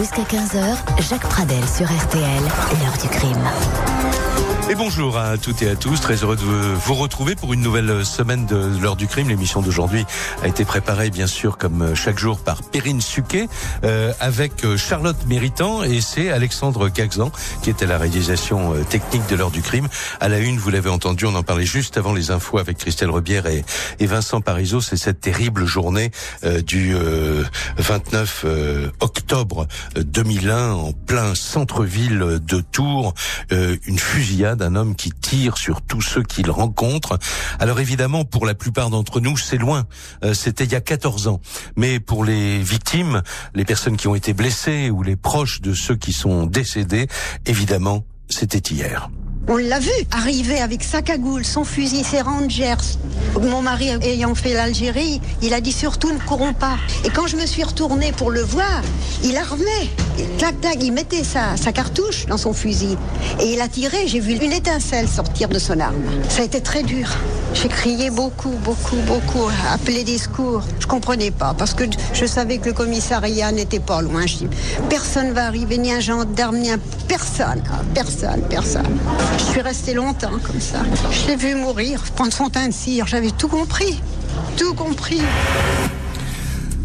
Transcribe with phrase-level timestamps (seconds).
[0.00, 3.44] Jusqu'à 15h, Jacques Pradel sur RTL, l'heure du crime.
[4.70, 8.06] Et bonjour à toutes et à tous, très heureux de vous retrouver pour une nouvelle
[8.06, 9.28] semaine de l'heure du crime.
[9.28, 10.06] L'émission d'aujourd'hui
[10.44, 13.48] a été préparée bien sûr comme chaque jour par Perrine Suquet
[13.82, 17.32] euh, avec Charlotte Méritant et c'est Alexandre Caxan
[17.64, 19.88] qui était à la réalisation euh, technique de l'heure du crime.
[20.20, 23.10] À la une, vous l'avez entendu, on en parlait juste avant les infos avec Christelle
[23.10, 23.64] Rebière et,
[23.98, 24.80] Vincent Parisot.
[24.80, 26.12] C'est cette terrible journée
[26.44, 26.94] euh, du
[27.76, 28.44] 29
[29.00, 33.14] octobre 2001 en plein centre-ville de Tours,
[33.50, 37.18] une fusillade d'un homme qui tire sur tous ceux qu'il rencontre.
[37.58, 39.86] Alors évidemment, pour la plupart d'entre nous, c'est loin.
[40.22, 41.40] Euh, c'était il y a 14 ans.
[41.76, 43.22] Mais pour les victimes,
[43.54, 47.08] les personnes qui ont été blessées ou les proches de ceux qui sont décédés,
[47.46, 49.10] évidemment, c'était hier.
[49.52, 52.76] On l'a vu arriver avec sa cagoule, son fusil, ses rangers.
[53.42, 56.76] Mon mari ayant fait l'Algérie, il a dit surtout ne courons pas.
[57.04, 58.80] Et quand je me suis retournée pour le voir,
[59.24, 59.88] il armait.
[60.38, 62.96] Tac, tac, il mettait sa, cartouche dans son fusil.
[63.40, 65.96] Et il a tiré, j'ai vu une étincelle sortir de son arme.
[66.28, 67.08] Ça a été très dur.
[67.54, 70.62] J'ai crié beaucoup, beaucoup, beaucoup, appelé des secours.
[70.78, 74.26] Je comprenais pas parce que je savais que le commissariat n'était pas loin.
[74.26, 74.48] Je dis,
[74.88, 77.62] personne va arriver, ni un gendarme, ni un personne,
[77.94, 78.98] personne, personne.
[79.40, 80.78] Je suis restée longtemps comme ça.
[81.10, 83.06] Je l'ai vu mourir, prendre son teint de cire.
[83.06, 84.00] J'avais tout compris,
[84.56, 85.22] tout compris.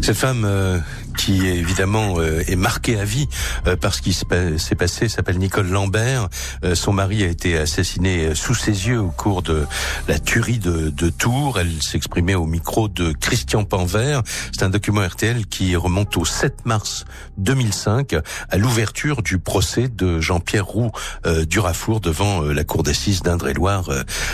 [0.00, 0.78] Cette femme euh,
[1.16, 3.28] qui évidemment euh, est marquée à vie
[3.66, 6.28] euh, par ce qui s'est passé, s'appelle Nicole Lambert.
[6.64, 9.66] Euh, son mari a été assassiné sous ses yeux au cours de
[10.08, 11.58] la tuerie de, de Tours.
[11.58, 14.22] Elle s'exprimait au micro de Christian Panvert.
[14.52, 17.04] C'est un document RTL qui remonte au 7 mars
[17.38, 18.14] 2005
[18.50, 20.90] à l'ouverture du procès de Jean-Pierre Roux
[21.48, 23.90] Durafour devant la cour d'assises d'Indre-et-Loire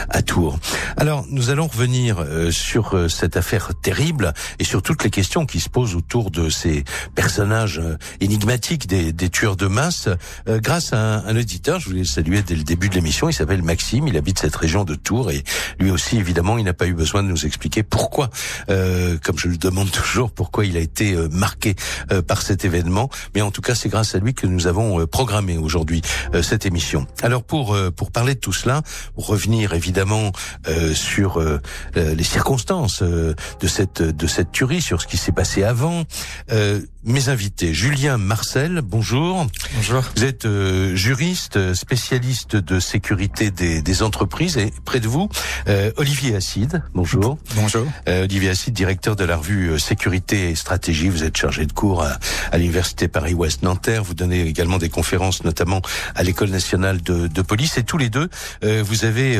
[0.08, 0.58] à Tours.
[0.96, 5.68] Alors, nous allons revenir sur cette affaire terrible et sur toutes les questions qui se
[5.68, 6.71] posent autour de ces
[7.14, 10.08] personnages euh, énigmatiques des, tueurs de masse,
[10.48, 13.62] euh, grâce à un, auditeur, je voulais saluer dès le début de l'émission, il s'appelle
[13.62, 15.44] Maxime, il habite cette région de Tours et
[15.78, 18.30] lui aussi évidemment il n'a pas eu besoin de nous expliquer pourquoi,
[18.68, 21.74] euh, comme je le demande toujours, pourquoi il a été marqué
[22.26, 25.58] par cet événement, mais en tout cas c'est grâce à lui que nous avons programmé
[25.58, 26.02] aujourd'hui
[26.42, 27.06] cette émission.
[27.22, 28.82] Alors pour pour parler de tout cela,
[29.14, 30.32] pour revenir évidemment
[30.94, 31.42] sur
[31.94, 36.04] les circonstances de cette de cette tuerie, sur ce qui s'est passé avant,
[36.62, 39.46] euh, mes invités, Julien Marcel, bonjour.
[39.74, 40.04] Bonjour.
[40.14, 45.28] Vous êtes euh, juriste, spécialiste de sécurité des, des, entreprises et près de vous,
[45.68, 47.38] euh, Olivier Acide, bonjour.
[47.56, 47.86] Bonjour.
[48.06, 51.08] Olivier Acide, directeur de la revue Sécurité et Stratégie.
[51.08, 52.18] Vous êtes chargé de cours à,
[52.52, 54.04] à l'Université Paris-Ouest Nanterre.
[54.04, 55.82] Vous donnez également des conférences, notamment
[56.14, 57.78] à l'École nationale de, de, police.
[57.78, 58.28] Et tous les deux,
[58.62, 59.38] vous avez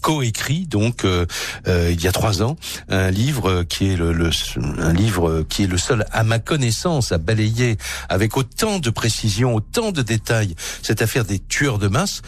[0.00, 1.04] coécrit, donc,
[1.66, 2.56] il y a trois ans,
[2.88, 4.30] un livre qui est le, le
[4.78, 7.76] un livre qui est le seul à ma connaissance à balayer
[8.08, 12.22] avec autant de précision, autant de détails cette affaire des tueurs de masse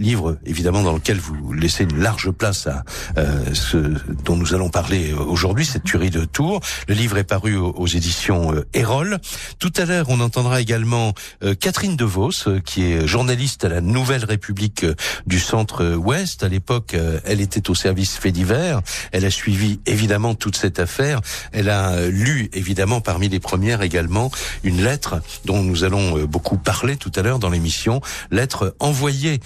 [0.00, 2.84] livre évidemment dans lequel vous laissez une large place à
[3.18, 3.76] euh, ce
[4.24, 6.60] dont nous allons parler aujourd'hui, cette tuerie de Tours.
[6.88, 9.18] Le livre est paru aux, éditions euh.
[9.58, 11.12] Tout à l'heure, on entendra également
[11.44, 14.86] euh, Catherine DeVos, euh, qui est journaliste à la Nouvelle République
[15.26, 16.42] du Centre-Ouest.
[16.42, 18.80] À l'époque, elle était au service fait divers.
[19.12, 21.20] Elle a suivi évidemment toute cette affaire.
[21.52, 24.30] Elle a lu évidemment parmi les premières également
[24.64, 28.00] une lettre dont nous allons beaucoup parler tout à l'heure dans l'émission,
[28.30, 29.40] lettre envoyée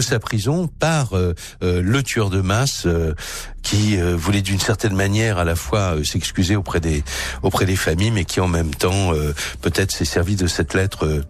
[0.00, 3.14] sa prison par euh, euh, le tueur de masse euh,
[3.62, 7.02] qui voulait d'une certaine manière à la fois s'excuser auprès des
[7.42, 9.12] auprès des familles, mais qui en même temps
[9.62, 11.24] peut-être s'est servi de cette lettre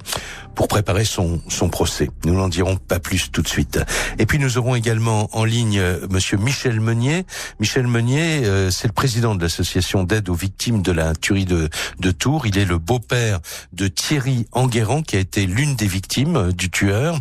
[0.55, 2.11] pour préparer son, son procès.
[2.25, 3.81] Nous n'en dirons pas plus tout de suite.
[4.19, 7.25] Et puis nous aurons également en ligne euh, Monsieur Michel Meunier.
[7.61, 11.69] Michel Meunier, euh, c'est le président de l'association d'aide aux victimes de la tuerie de,
[12.01, 12.47] de Tours.
[12.47, 13.41] Il est le beau-père
[13.73, 17.19] de Thierry Enguerrand, qui a été l'une des victimes euh, du tueur.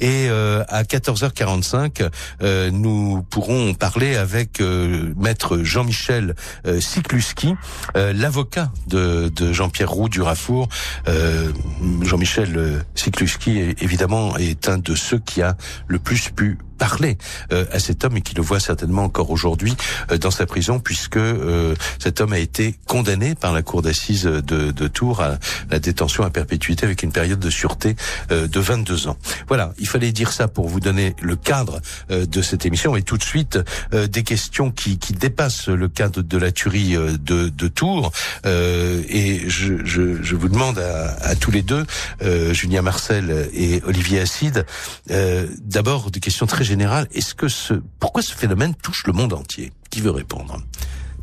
[0.00, 0.28] Et
[0.76, 2.10] à 14h45,
[2.70, 6.34] nous pourrons parler avec maître Jean-Michel
[6.80, 7.54] Sikluski,
[7.94, 10.68] l'avocat de, de Jean-Pierre Roux du Rafour.
[12.02, 15.56] Jean-Michel Sikluski, évidemment, est un de ceux qui a
[15.88, 17.18] le plus pu parler
[17.52, 19.76] euh, à cet homme et qui le voit certainement encore aujourd'hui
[20.10, 24.24] euh, dans sa prison puisque euh, cet homme a été condamné par la cour d'assises
[24.24, 24.40] de,
[24.70, 25.38] de, Tours à
[25.70, 27.96] la détention à perpétuité avec une période de sûreté
[28.30, 29.16] de 22 ans.
[29.48, 33.18] Voilà, il fallait dire ça pour vous donner le cadre de cette émission et tout
[33.18, 33.58] de suite
[33.92, 38.12] des questions qui, qui dépassent le cadre de la tuerie de, de Tours
[38.44, 41.84] et je, je, je, vous demande à, à tous les deux,
[42.52, 44.66] Julien Marcel et Olivier Acide,
[45.08, 49.72] d'abord des questions très général, est-ce que ce, pourquoi ce phénomène touche le monde entier?
[49.90, 50.62] Qui veut répondre?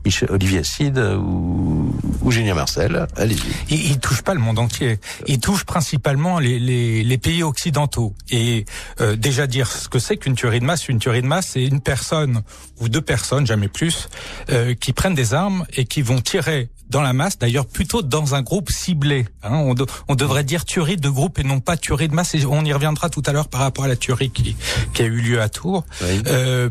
[0.05, 3.07] Michel, Olivier Acide ou ou Julien Marcel?
[3.15, 3.39] Allez-y.
[3.69, 4.99] Il, il touche pas le monde entier.
[5.27, 8.13] Il touche principalement les, les, les pays occidentaux.
[8.29, 8.65] Et
[8.99, 10.89] euh, déjà dire ce que c'est qu'une tuerie de masse.
[10.89, 12.43] Une tuerie de masse, c'est une personne
[12.79, 14.09] ou deux personnes, jamais plus,
[14.49, 18.35] euh, qui prennent des armes et qui vont tirer dans la masse, d'ailleurs plutôt dans
[18.35, 19.25] un groupe ciblé.
[19.41, 19.55] Hein.
[19.55, 22.35] On, de, on, devrait dire tuerie de groupe et non pas tuerie de masse.
[22.35, 24.55] Et on y reviendra tout à l'heure par rapport à la tuerie qui,
[24.93, 26.21] qui a eu lieu à Tours oui.
[26.27, 26.69] euh,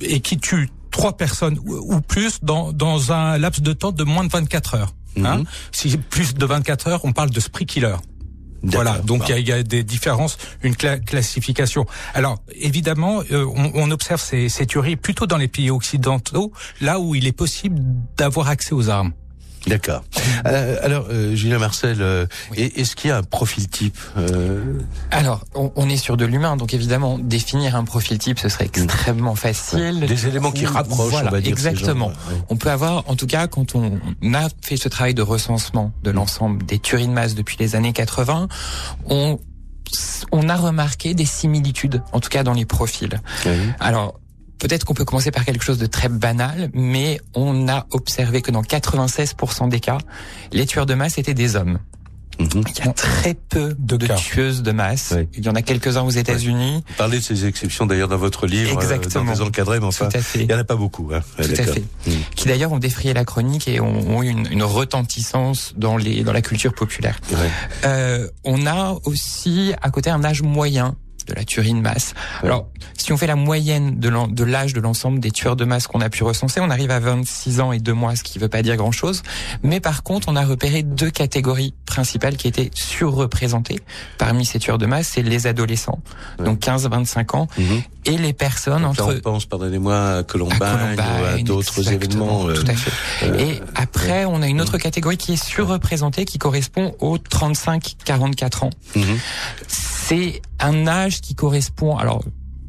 [0.00, 4.04] et qui tue trois personnes ou, ou plus dans, dans un laps de temps de
[4.04, 4.94] moins de 24 heures.
[5.16, 5.38] Hein.
[5.38, 5.46] Mm -hmm.
[5.72, 7.96] Si plus de 24 heures, on parle de spree killer.
[8.76, 11.82] Voilà, donc il y, y, a des différences, une cla classification.
[12.14, 12.36] Alors
[12.70, 16.46] évidemment, euh, on, on, observe ces, ces tueries plutôt dans les pays occidentaux,
[16.80, 17.78] là où il est possible
[18.16, 19.12] d'avoir accès aux armes.
[19.66, 20.04] D'accord.
[20.46, 22.72] Euh, alors, euh, Julien Marcel, euh, oui.
[22.76, 23.96] est-ce qu'il y a un profil type
[25.10, 28.66] Alors, on, on, est sur de l'humain, donc évidemment, définir un profil type, ce serait
[28.66, 30.00] extrêmement facile.
[30.00, 31.50] Des éléments qui rapprochent, voilà, on va dire.
[31.50, 32.10] Exactement.
[32.10, 32.42] Gens, ouais.
[32.50, 34.00] On peut avoir, en tout cas, quand on
[34.34, 37.92] a fait ce travail de recensement de l'ensemble des tueries de masse depuis les années
[37.92, 38.48] 80,
[39.08, 39.38] on
[40.32, 43.20] on a remarqué des similitudes, en tout cas dans les profils.
[43.46, 43.52] Oui.
[43.80, 44.18] Alors,
[44.58, 48.50] Peut-être qu'on peut commencer par quelque chose de très banal, mais on a observé que
[48.50, 49.98] dans 96% des cas,
[50.52, 51.78] les tueurs de masse étaient des hommes.
[52.38, 52.46] Mmh.
[52.54, 55.14] Il y a très peu de, de tueuses de masse.
[55.16, 55.28] Oui.
[55.34, 56.82] Il y en a quelques-uns aux États-Unis.
[56.86, 59.22] Vous parlez de ces exceptions d'ailleurs dans votre livre, Exactement.
[59.22, 60.40] Euh, dans les encadrés, mais enfin, Tout à fait.
[60.40, 61.10] il n'y en a pas beaucoup.
[61.14, 61.20] Hein.
[61.36, 61.84] Tout à fait.
[62.06, 62.10] Mmh.
[62.34, 66.24] Qui d'ailleurs ont défrayé la chronique et ont, ont eu une, une, retentissance dans, les,
[66.24, 67.20] dans la culture populaire.
[67.30, 67.50] Ouais.
[67.84, 72.14] Euh, on a aussi à côté un âge moyen de la tuerie de masse.
[72.42, 72.48] Ouais.
[72.48, 76.00] Alors, si on fait la moyenne de l'âge de l'ensemble des tueurs de masse qu'on
[76.00, 78.48] a pu recenser, on arrive à 26 ans et 2 mois, ce qui ne veut
[78.48, 79.22] pas dire grand-chose.
[79.62, 83.80] Mais par contre, on a repéré deux catégories principales qui étaient surreprésentées
[84.18, 86.00] parmi ces tueurs de masse, c'est les adolescents,
[86.38, 86.44] ouais.
[86.44, 87.62] donc 15-25 ans, mmh.
[88.06, 89.10] et les personnes donc entre...
[89.10, 92.48] Là, on pense, pardonnez-moi, à Columbine, à Columbine ou à d'autres événements.
[92.48, 93.26] Euh, tout à fait.
[93.26, 98.64] Euh, et après, on a une autre catégorie qui est surreprésentée, qui correspond aux 35-44
[98.64, 98.70] ans.
[98.96, 99.02] Mmh.
[100.06, 102.22] C'est un âge qui correspond, alors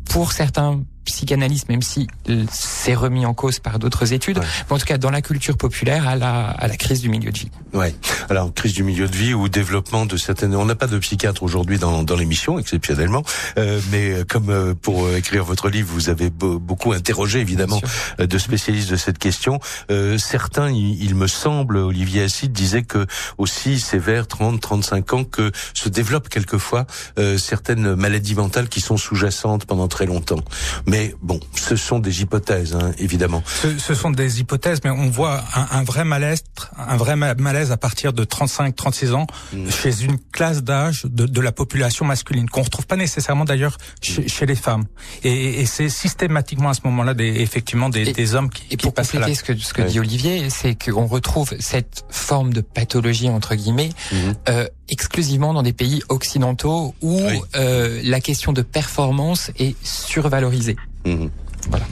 [0.09, 2.07] pour certains psychanalystes, même si
[2.51, 4.45] c'est remis en cause par d'autres études, ouais.
[4.69, 7.31] mais en tout cas dans la culture populaire, à la, à la crise du milieu
[7.31, 7.51] de vie.
[7.73, 7.93] Ouais.
[8.29, 10.55] Alors crise du milieu de vie ou développement de certaines.
[10.55, 13.23] On n'a pas de psychiatre aujourd'hui dans, dans l'émission, exceptionnellement,
[13.57, 17.81] euh, mais comme euh, pour écrire votre livre, vous avez beaucoup interrogé évidemment
[18.19, 19.59] euh, de spécialistes de cette question.
[19.91, 23.05] Euh, certains, il, il, me semble, Olivier Acide disait que
[23.37, 26.85] aussi c'est vers 30-35 ans que se développent quelquefois
[27.19, 30.43] euh, certaines maladies mentales qui sont sous-jacentes pendant très longtemps.
[30.85, 33.43] Mais mais bon, ce sont des hypothèses, hein, évidemment.
[33.45, 36.43] Ce, ce, sont des hypothèses, mais on voit un, un, vrai malaise,
[36.77, 39.69] un vrai malaise à partir de 35-36 ans mmh.
[39.69, 44.21] chez une classe d'âge de, de, la population masculine qu'on retrouve pas nécessairement d'ailleurs chez,
[44.21, 44.29] mmh.
[44.29, 44.85] chez, les femmes.
[45.23, 48.77] Et, et c'est systématiquement à ce moment-là des, effectivement des, et, des hommes qui, et
[48.77, 52.61] pour qui compléter ce que, ce que dit Olivier, c'est qu'on retrouve cette forme de
[52.61, 54.15] pathologie entre guillemets mmh.
[54.47, 57.39] euh, exclusivement dans des pays occidentaux où oui.
[57.55, 60.75] euh, la question de performance est survalorisée.
[61.05, 61.27] Mmh.
[61.69, 61.85] Voilà.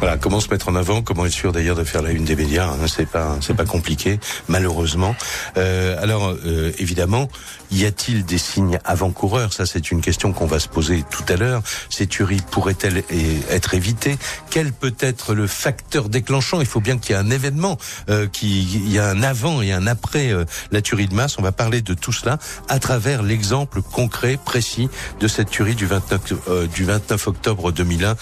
[0.00, 0.16] Voilà.
[0.16, 2.68] Comment se mettre en avant Comment être sûr d'ailleurs de faire la une des médias
[2.68, 4.18] hein, C'est pas, c'est pas compliqué,
[4.48, 5.14] malheureusement.
[5.56, 7.28] Euh, alors, euh, évidemment,
[7.70, 9.52] y a-t-il des signes avant-coureurs?
[9.52, 11.62] Ça, c'est une question qu'on va se poser tout à l'heure.
[11.88, 13.02] Ces tueries pourraient-elles
[13.50, 14.18] être évitées?
[14.50, 16.60] Quel peut être le facteur déclenchant?
[16.60, 17.78] Il faut bien qu'il y ait un événement,
[18.08, 21.38] euh, qui, il y a un avant et un après euh, la tuerie de masse.
[21.38, 24.88] On va parler de tout cela à travers l'exemple concret, précis
[25.20, 28.16] de cette tuerie du 29, euh, du 29 octobre 2001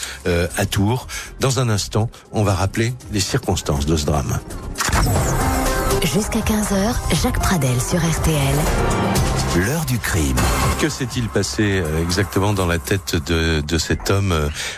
[0.56, 1.06] à Tours.
[1.40, 4.38] Dans un instant, on va rappeler les circonstances de ce drame.
[6.14, 8.54] Jusqu'à 15h, Jacques Pradel sur RTL.
[9.66, 10.36] L'heure du crime.
[10.80, 14.32] Que s'est-il passé exactement dans la tête de, de cet homme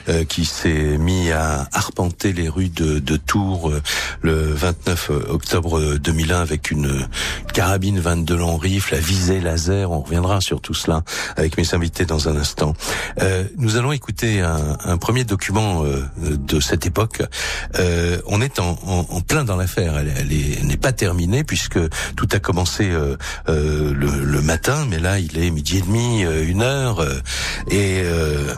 [0.08, 3.82] euh, qui s'est mis à arpenter les rues de, de Tours euh,
[4.22, 7.06] le 29 octobre 2001 avec une
[7.52, 9.90] carabine 22 long rifle, la visée laser?
[9.90, 11.02] On reviendra sur tout cela
[11.36, 12.74] avec mes invités dans un instant.
[13.20, 15.84] Euh, nous allons écouter un, un premier document
[16.18, 17.22] de cette époque.
[18.26, 19.98] on est en, en, en, plein dans l'affaire.
[19.98, 21.78] Elle, elle n'est pas terminée puisque
[22.16, 26.62] tout a commencé le, le matin mais là il est midi et demi, euh, une
[26.62, 27.20] heure, euh,
[27.68, 28.54] et, euh,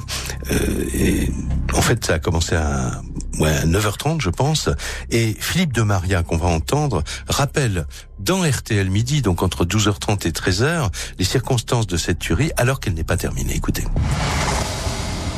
[1.74, 3.02] en fait ça a commencé à,
[3.40, 4.68] à 9h30 je pense,
[5.10, 7.86] et Philippe de Maria qu'on va entendre rappelle
[8.18, 12.94] dans RTL midi, donc entre 12h30 et 13h, les circonstances de cette tuerie alors qu'elle
[12.94, 13.54] n'est pas terminée.
[13.54, 13.84] Écoutez.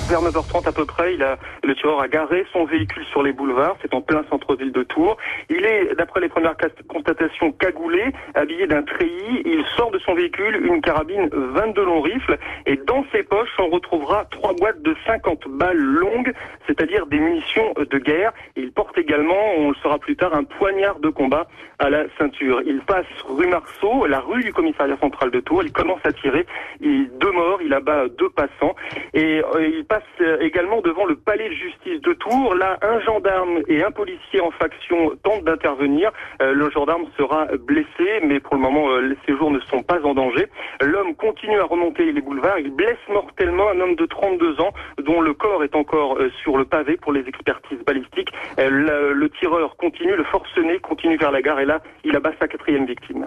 [0.09, 3.33] Vers 9h30 à peu près, il a, le tireur a garé son véhicule sur les
[3.33, 3.77] boulevards.
[3.83, 5.17] C'est en plein centre-ville de Tours.
[5.49, 6.57] Il est, d'après les premières
[6.89, 9.43] constatations, cagoulé, habillé d'un treillis.
[9.45, 12.39] Il sort de son véhicule une carabine 22 longs rifles.
[12.67, 16.33] Et dans ses poches, on retrouvera trois boîtes de 50 balles longues,
[16.67, 18.33] c'est-à-dire des munitions de guerre.
[18.57, 21.47] Il porte également, on le saura plus tard, un poignard de combat
[21.79, 22.61] à la ceinture.
[22.67, 25.63] Il passe rue Marceau, la rue du commissariat central de Tours.
[25.63, 26.47] Il commence à tirer.
[26.81, 28.75] Il deux morts, il abat deux passants
[29.15, 29.83] et euh,
[30.21, 32.55] euh, également devant le palais de justice de Tours.
[32.55, 36.11] Là, un gendarme et un policier en faction tentent d'intervenir.
[36.41, 40.15] Euh, le gendarme sera blessé, mais pour le moment, les séjours ne sont pas en
[40.15, 40.47] danger.
[40.81, 42.59] L'homme continue à remonter les boulevards.
[42.59, 44.73] Il blesse mortellement un homme de 32 ans
[45.03, 48.31] dont le corps est encore sur le pavé pour les expertises balistiques.
[48.59, 52.87] Le tireur continue, le forcené continue vers la gare et là, il abat sa quatrième
[52.87, 53.27] victime.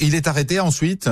[0.00, 1.08] il est arrêté ensuite?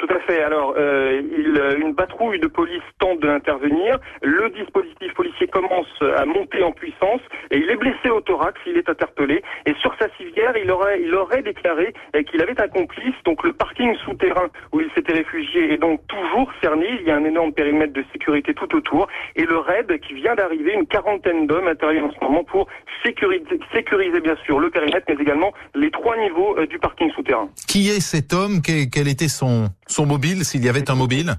[0.00, 0.42] Tout à fait.
[0.42, 3.98] Alors, euh, il, euh, une patrouille de police tente d'intervenir.
[4.22, 8.58] Le dispositif policier commence à monter en puissance et il est blessé au thorax.
[8.66, 11.92] Il est interpellé et sur sa civière, il aurait, il aurait déclaré
[12.30, 13.14] qu'il avait un complice.
[13.24, 16.86] Donc, le parking souterrain où il s'était réfugié est donc toujours cerné.
[17.00, 20.34] Il y a un énorme périmètre de sécurité tout autour et le raid qui vient
[20.34, 22.66] d'arriver, une quarantaine d'hommes interviennent en ce moment pour
[23.04, 27.48] sécuriser, sécuriser bien sûr le périmètre, mais également les trois niveaux euh, du parking souterrain.
[27.68, 28.60] Qui est cet homme?
[28.62, 31.34] Quel était son son mobile, s'il y avait un mobile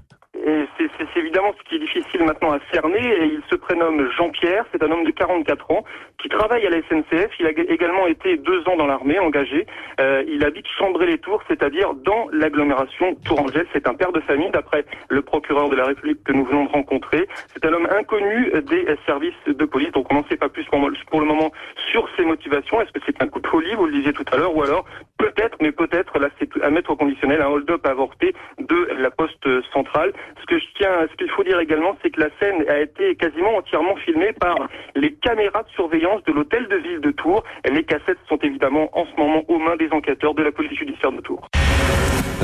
[1.12, 3.00] c'est évidemment ce qui est difficile maintenant à cerner.
[3.24, 5.84] Il se prénomme Jean-Pierre, c'est un homme de 44 ans
[6.22, 7.30] qui travaille à la SNCF.
[7.40, 9.66] Il a également été deux ans dans l'armée, engagé.
[10.00, 13.66] Euh, il habite Chambray-les-Tours, c'est-à-dire dans l'agglomération Tourangelle.
[13.72, 16.70] C'est un père de famille, d'après le procureur de la République que nous venons de
[16.70, 17.26] rencontrer.
[17.52, 20.64] C'est un homme inconnu des services de police, donc on n'en sait pas plus
[21.10, 21.50] pour le moment
[21.90, 22.80] sur ses motivations.
[22.80, 24.84] Est-ce que c'est un coup de folie, vous le disiez tout à l'heure, ou alors
[25.18, 29.46] peut-être, mais peut-être, là c'est à mettre au conditionnel, un hold-up avorté de la poste
[29.72, 30.12] centrale.
[30.40, 33.14] Ce que je tiens, ce qu'il faut dire également, c'est que la scène a été
[33.16, 37.42] quasiment entièrement filmée par les caméras de surveillance de l'hôtel de ville de Tours.
[37.70, 41.12] Les cassettes sont évidemment en ce moment aux mains des enquêteurs de la police judiciaire
[41.12, 41.48] de Tours.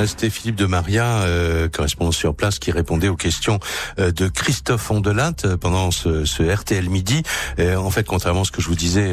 [0.06, 3.58] C'était Philippe de Maria, euh, correspondant sur place, qui répondait aux questions
[3.98, 7.22] euh, de Christophe Ondelat euh, pendant ce, ce, RTL midi.
[7.58, 9.12] en fait, contrairement à ce que je vous disais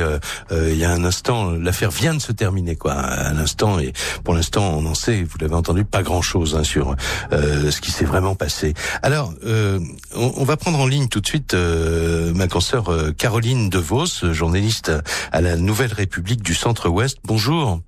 [0.52, 3.80] il y a un instant, l'affaire vient de se terminer, quoi, à l'instant.
[3.80, 6.96] Et pour l'instant, on en sait, vous l'avez entendu, pas grand-chose hein, sur
[7.32, 8.74] ce qui s'est vraiment passé.
[9.02, 14.92] Alors, on, on, va prendre en ligne tout de suite ma consoeur Caroline DeVos, journaliste
[15.32, 17.18] à la Nouvelle République du Centre-Ouest.
[17.24, 17.82] Bonjour.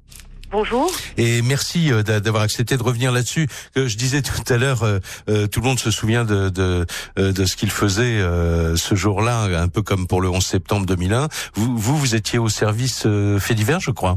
[0.50, 0.90] Bonjour.
[1.18, 3.48] Et merci euh, d'avoir accepté de revenir là-dessus.
[3.76, 5.00] Je disais tout à l'heure, euh,
[5.30, 6.86] euh, tout le monde se souvient de de,
[7.18, 8.20] de ce qu'il faisait
[8.76, 11.28] ce jour-là, un peu comme pour le 11 septembre 2001.
[11.56, 13.06] Vous vous, vous étiez au service
[13.40, 14.16] fait divers, je crois.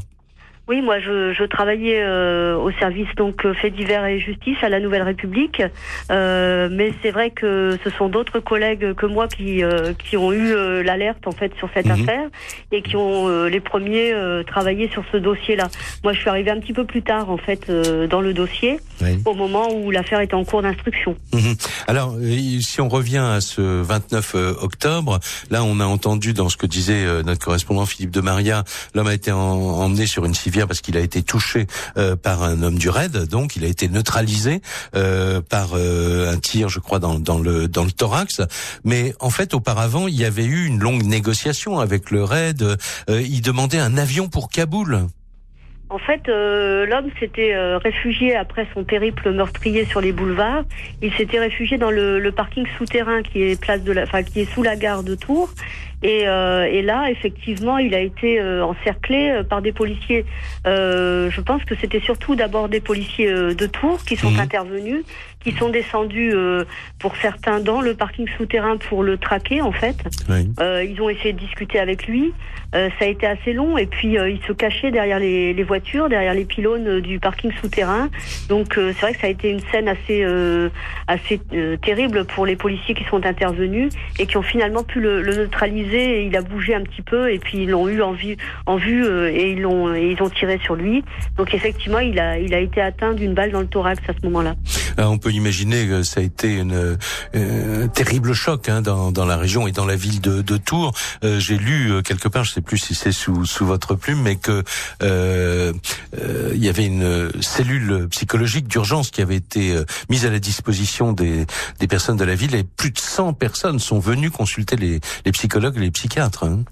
[0.71, 4.69] Oui, moi je, je travaillais euh, au service donc euh, fait divers et justice à
[4.69, 5.61] la Nouvelle République,
[6.13, 10.33] euh, mais c'est vrai que ce sont d'autres collègues que moi qui euh, qui ont
[10.33, 12.03] eu l'alerte en fait sur cette mhm.
[12.03, 12.29] affaire
[12.71, 14.15] et qui ont les premiers
[14.47, 15.69] travaillé sur ce dossier-là.
[16.05, 17.69] Moi, je suis arrivée un petit peu plus tard en fait
[18.09, 18.79] dans le dossier,
[19.25, 21.17] au moment où l'affaire était en cours d'instruction.
[21.33, 21.57] Mhm.
[21.89, 22.15] Alors,
[22.61, 25.19] si on revient à ce 29 octobre,
[25.51, 28.63] là, on a entendu dans ce que disait notre correspondant Philippe de Maria,
[28.95, 32.63] l'homme a été emmené sur une civière parce qu'il a été touché euh, par un
[32.63, 34.61] homme du raid, donc il a été neutralisé
[34.95, 38.43] euh, par euh, un tir, je crois, dans, le dans le thorax.
[38.85, 42.65] Mais en fait, auparavant, il y avait eu une longue négociation avec le raid.
[43.09, 45.07] il demandait un avion pour Kaboul.
[45.89, 50.63] En fait, l'homme s'était réfugié après son périple meurtrier sur les boulevards.
[51.03, 54.41] Il s'était réfugié dans le, le parking souterrain qui est place de la, enfin qui
[54.41, 55.51] est sous la gare de Tours.
[56.03, 60.25] Et, euh, et, là, effectivement, il a été euh, encerclé euh, par des policiers.
[60.67, 64.41] Euh, je pense que c'était surtout d'abord des policiers de Tours qui sont mhm.
[64.41, 65.05] intervenus,
[65.41, 66.35] qui sont descendus
[66.99, 69.97] pour certains dans le parking souterrain pour le traquer, en fait.
[70.29, 72.33] ils ont essayé de discuter avec lui.
[72.73, 76.35] ça a été assez long et puis il se cachait derrière les, les, voitures, derrière
[76.35, 78.11] les pylônes du parking souterrain.
[78.49, 80.27] Donc c'est vrai que ça a été une scène assez
[81.07, 81.41] assez
[81.83, 85.90] terrible pour les policiers qui sont intervenus et qui ont finalement pu le, le neutraliser
[85.93, 89.05] il a bougé un petit peu et puis ils l'ont eu en vue, en vue
[89.05, 91.05] euh, et ils l'ont ils ont tiré sur lui.
[91.37, 94.27] Donc effectivement, il a il a été atteint d'une balle dans le thorax à ce
[94.27, 94.55] moment-là.
[94.99, 96.97] on peut imaginer que ça a été une,
[97.35, 100.57] euh, un terrible choc hein, dans, dans la région et dans la ville de, de
[100.57, 100.93] Tours.
[101.25, 104.37] Euh, j'ai lu quelque part, je sais plus si c'est sous, sous votre plume, mais
[104.37, 104.63] que
[106.53, 109.77] il y avait une cellule psychologique d'urgence qui avait été
[110.09, 111.47] mise à la disposition des,
[111.79, 115.33] des personnes de la ville et plus de 100 personnes sont venues consulter les, les
[115.33, 116.45] psychologues les psychiatres.
[116.45, 116.65] Hein.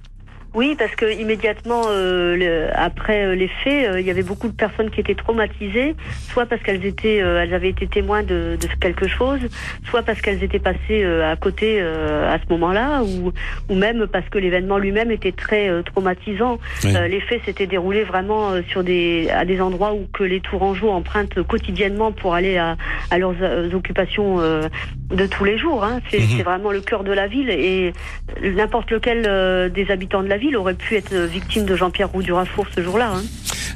[0.54, 4.48] Oui, parce que immédiatement euh, le- après euh, les faits, euh, il y avait beaucoup
[4.48, 5.94] de personnes qui étaient traumatisées,
[6.32, 9.40] soit parce qu'elles étaient, euh, elles avaient été témoins de, de quelque chose,
[9.90, 13.32] soit parce qu'elles étaient passées à côté euh, à ce moment-là, ou,
[13.68, 16.58] ou même parce que l'événement lui-même était très traumatisant.
[16.82, 16.94] Oui.
[17.10, 21.42] Les faits s'étaient déroulés vraiment sur des à des endroits où que les Tourangeaux empruntent
[21.42, 22.76] quotidiennement pour aller à,
[23.10, 23.34] à leurs
[23.74, 24.62] occupations euh,
[25.10, 25.84] de tous les jours.
[25.84, 26.00] Hein.
[26.10, 26.26] C'est Mhm.
[26.38, 27.92] c'est vraiment le cœur de la ville et
[28.42, 32.32] n'importe lequel des habitants de la ville aurait pu être victime de Jean-Pierre Roux du
[32.32, 33.12] Rafour ce jour-là.
[33.16, 33.22] Hein.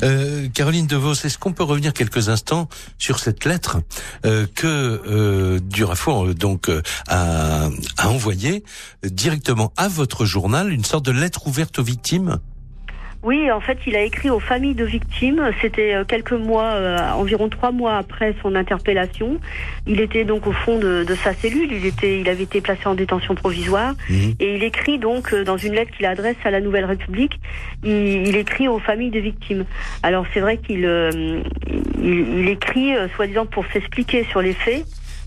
[0.03, 3.79] Euh, Caroline DeVos, est-ce qu'on peut revenir quelques instants sur cette lettre
[4.25, 6.71] euh, que euh, Durafour donc
[7.09, 8.65] a, a envoyée
[9.05, 12.39] directement à votre journal, une sorte de lettre ouverte aux victimes?
[13.23, 15.53] Oui, en fait, il a écrit aux familles de victimes.
[15.61, 19.39] C'était euh, quelques mois, euh, environ trois mois après son interpellation.
[19.87, 21.71] Il était donc au fond de, de sa cellule.
[21.71, 23.95] Il était, il avait été placé en détention provisoire.
[24.11, 24.35] Mhm.
[24.41, 27.39] Et il écrit donc euh, dans une lettre qu'il adresse à la Nouvelle République,
[27.85, 29.65] il, il écrit aux familles des victimes.
[30.03, 31.43] Alors c'est vrai qu'il euh,
[32.03, 34.85] il, il écrit euh, soi-disant pour s'expliquer sur les faits.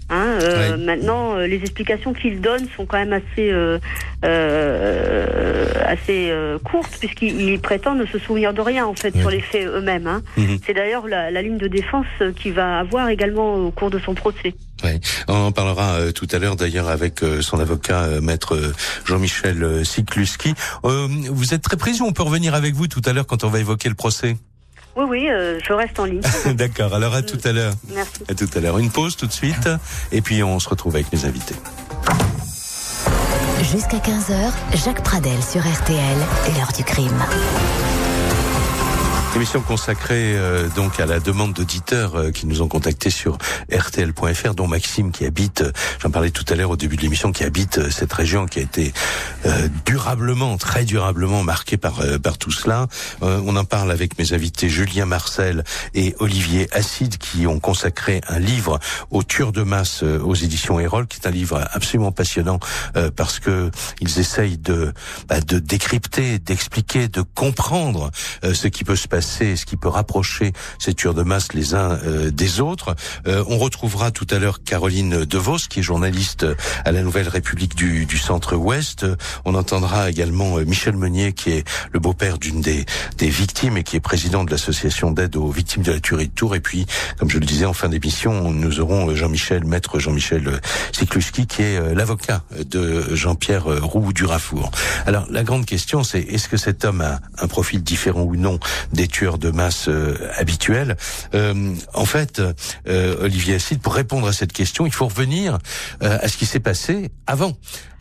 [0.09, 0.77] Hein, euh.
[0.77, 3.79] Maintenant, euh, les explications qu'il donne sont quand même assez euh,
[4.23, 9.31] euh, assez euh, courtes puisqu'il il prétend ne se souvenir de rien en fait sur
[9.31, 10.05] les faits eux-mêmes.
[10.05, 10.21] Hein.
[10.37, 10.59] Mhm.
[10.65, 14.13] C'est d'ailleurs la, la ligne de défense qu'il va avoir également au cours de son
[14.13, 14.53] procès.
[14.83, 14.99] Ouais.
[15.27, 18.73] On en parlera euh, tout à l'heure d'ailleurs avec euh, son avocat euh, maître
[19.05, 20.53] Jean-Michel Sikluski.
[20.83, 23.49] Euh, vous êtes très précis, on peut revenir avec vous tout à l'heure quand on
[23.49, 24.37] va évoquer le procès.
[24.95, 26.21] Oui, oui, euh, je reste en ligne.
[26.53, 27.73] D'accord, alors à tout à l'heure.
[27.93, 28.23] Merci.
[28.29, 28.77] À tout à l'heure.
[28.77, 29.69] Une pause tout de suite
[30.11, 31.55] et puis on se retrouve avec mes invités.
[33.61, 34.51] Jusqu'à 15h,
[34.85, 36.17] Jacques Pradel sur RTL,
[36.55, 37.23] l'heure du crime.
[39.35, 43.37] Émission consacrée euh, donc à la demande d'auditeurs euh, qui nous ont contactés sur
[43.69, 47.33] rtl.fr, dont Maxime qui habite, euh, j'en parlais tout à l'heure au début de l'émission,
[47.33, 48.93] qui habite euh, cette région qui a été
[49.45, 52.87] euh, durablement, très durablement marquée par par tout cela.
[53.21, 55.63] On en parle avec mes invités Julien Marcel
[55.93, 58.79] et Olivier Acide qui ont consacré un livre
[59.11, 62.59] aux tueurs de masse aux éditions Erol, qui est un livre absolument passionnant
[63.15, 64.93] parce que ils essayent de
[65.27, 68.11] bah, de décrypter, d'expliquer, de comprendre
[68.43, 71.99] ce qui peut se passer, ce qui peut rapprocher ces tueurs de masse les uns
[72.03, 72.95] euh, des autres.
[73.27, 76.45] Euh, on retrouvera tout à l'heure Caroline DeVos, qui est journaliste
[76.85, 79.05] à la Nouvelle République du, du Centre-Ouest.
[79.45, 82.85] On entendra également euh, Michel Meunier, qui est le beau-père d'une des,
[83.17, 86.33] des victimes et qui est président de l'association d'aide aux victimes de la tuerie de
[86.33, 86.55] Tours.
[86.55, 86.85] Et puis,
[87.17, 90.61] comme je le disais en fin d'émission, nous aurons Jean-Michel, maître Jean-Michel
[90.91, 94.71] Sikluski, qui est l'avocat de Jean-Pierre euh, Roux du Rafour.
[95.05, 98.59] Alors, la grande question, c'est est-ce que cet homme a un profil différent ou non
[98.93, 100.97] des de masse euh, habituels
[101.33, 102.41] Euh, En fait,
[102.87, 105.57] euh, Olivier Acide, pour répondre à cette question, il faut revenir
[106.03, 107.53] euh, à ce qui s'est passé avant.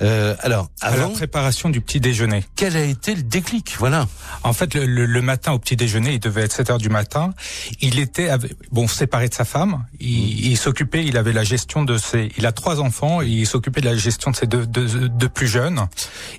[0.03, 2.45] Euh, alors, À la avant, préparation du petit déjeuner.
[2.57, 3.77] quel a été le déclic?
[3.79, 4.09] Voilà.
[4.43, 6.89] En fait, le, le- le matin au petit déjeuner, il devait être 7 heures du
[6.89, 7.33] matin.
[7.81, 8.29] Il était
[8.73, 9.85] bon séparé de sa femme.
[10.01, 12.31] Il, il s'occupait, il avait la gestion de ses.
[12.37, 13.23] Il a trois enfants.
[13.23, 15.87] Et il s'occupait de la gestion de ses deux, deux, deux plus jeunes.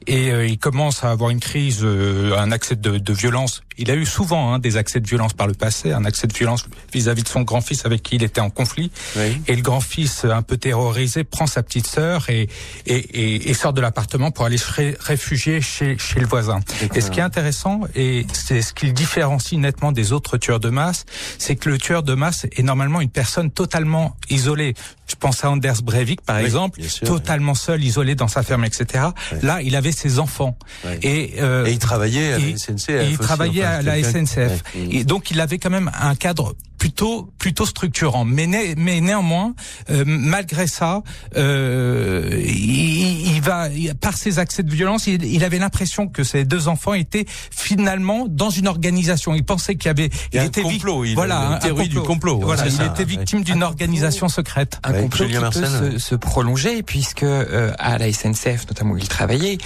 [0.06, 3.62] Et euh, il commence à avoir une crise, euh, un accès de, de violence.
[3.78, 6.34] Il a eu souvent hein, des accès de violence par le passé, un accès de
[6.34, 8.92] violence vis-à-vis de son grand-fils avec qui il était en conflit.
[9.18, 9.42] Oui.
[9.48, 12.48] Et le grand-fils, un peu terrorisé, prend sa petite sœur et,
[12.86, 16.60] et, et, et sort de l'appartement pour aller se ré- réfugier chez, chez le voisin.
[16.94, 20.60] Et ce qui est intéressant, et c'est ce qui le différencie nettement des autres tueurs
[20.60, 21.06] de masse,
[21.38, 24.74] c'est que le tueur de masse est normalement une personne totalement isolée.
[25.08, 28.66] Je pense à Anders Breivik, par Oui, exemple, sûr, totalement seul, isolé dans sa ferme,
[28.66, 29.06] etc.
[29.44, 30.58] Là, il avait ses enfants.
[31.04, 32.90] Et, euh, Et il travaillait à la SNCF.
[32.90, 34.64] et il aussi, travaillait enfin, à la SNCF.
[34.76, 38.26] Et donc il avait quand même un cadre plutôt plutôt structurant.
[38.26, 39.54] Mais, né- mais néanmoins,
[39.90, 41.02] euh, malgré ça,
[41.38, 46.24] euh, il, il va il- par ses accès de violence, il, il avait l'impression que
[46.24, 49.34] ses deux enfants étaient finalement dans une organisation.
[49.36, 51.36] Il pensait qu'il y avait Il y a un était vic- complot, il a voilà
[51.38, 53.06] une un- un théorie du complot, Voilà, c'est il ça, était ouais.
[53.06, 54.80] victime d'une organisation secrète.
[54.84, 59.58] un complot qui peut se prolonger puisque euh, à la SNCF notamment où il travaillait,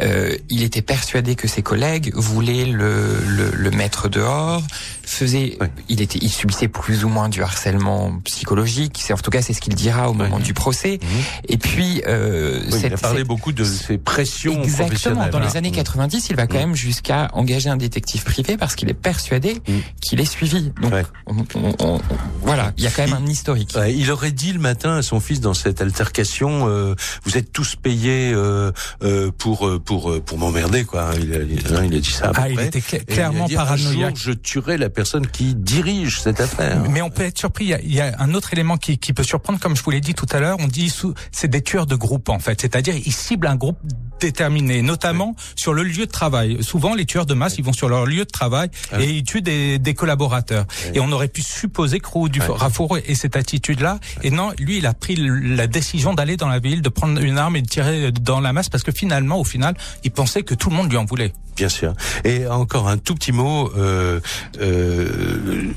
[0.00, 4.62] euh, il était persuadé que ses collègues voulaient le, le, le mettre dehors,
[5.06, 5.56] faisait,
[5.88, 8.98] il était, il subissait plus ou moins du harcèlement psychologique.
[9.02, 10.98] C'est en tout cas c'est ce qu'il dira au moment du procès.
[11.02, 11.08] Mhm.
[11.48, 15.28] Et puis euh, Oui, il a cette- parlé cette- beaucoup de ses pressions Exactement.
[15.28, 15.56] Dans les voilà.
[15.58, 16.58] années 90, il va quand Mm.
[16.58, 19.60] même jusqu'à engager un détective privé parce qu'il est persuadé
[20.00, 20.72] qu'il est suivi.
[20.82, 21.04] Donc Ouais.
[21.26, 22.00] on- on- on-
[22.42, 23.72] voilà, il y a quand même un historique.
[23.76, 27.52] Ouais, il aurait dit le matin à son fils dans cette altercation euh, vous êtes
[27.52, 31.10] tous payés euh, euh, pour euh, pour euh, pour m'emmerder quoi.
[31.20, 32.26] Il a, il, il a dit ça.
[32.28, 32.66] à peu Ah, il près.
[32.66, 34.16] était il a clairement paranoïaque.
[34.16, 36.82] jour, je tuerai la personne qui dirige cette affaire.
[36.90, 37.66] Mais on peut être surpris.
[37.66, 39.82] Il y a, il y a un autre élément qui, qui, peut surprendre, comme je
[39.82, 40.56] vous l'ai dit tout à l'heure.
[40.58, 40.92] On dit
[41.30, 43.78] c'est des tueurs de groupe en fait, c'est-à-dire ils ciblent un groupe
[44.18, 46.58] déterminé, notamment sur le lieu de travail.
[46.62, 49.42] Souvent, les tueurs de masse, ils vont sur leur lieu de travail et ils tuent
[49.42, 50.64] des, des collaborateurs.
[50.94, 54.00] Et on aurait pu supposer que Roux du Rafour ait cette attitude-là.
[54.22, 57.36] Et non, lui, il a pris la décision d'aller dans la ville, de prendre une
[57.36, 60.54] arme et de tirer dans la masse parce que finalement, au final, il pensait que
[60.54, 61.32] tout le monde lui en voulait.
[61.56, 61.94] Bien sûr.
[62.24, 64.20] Et encore un tout petit mot, euh,
[64.60, 65.72] euh,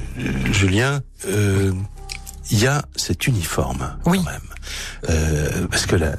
[0.52, 1.02] Julien.
[1.28, 1.72] Euh,
[2.52, 4.18] il y a cet uniforme oui.
[4.18, 4.42] quand même.
[5.10, 6.14] Euh, parce que la,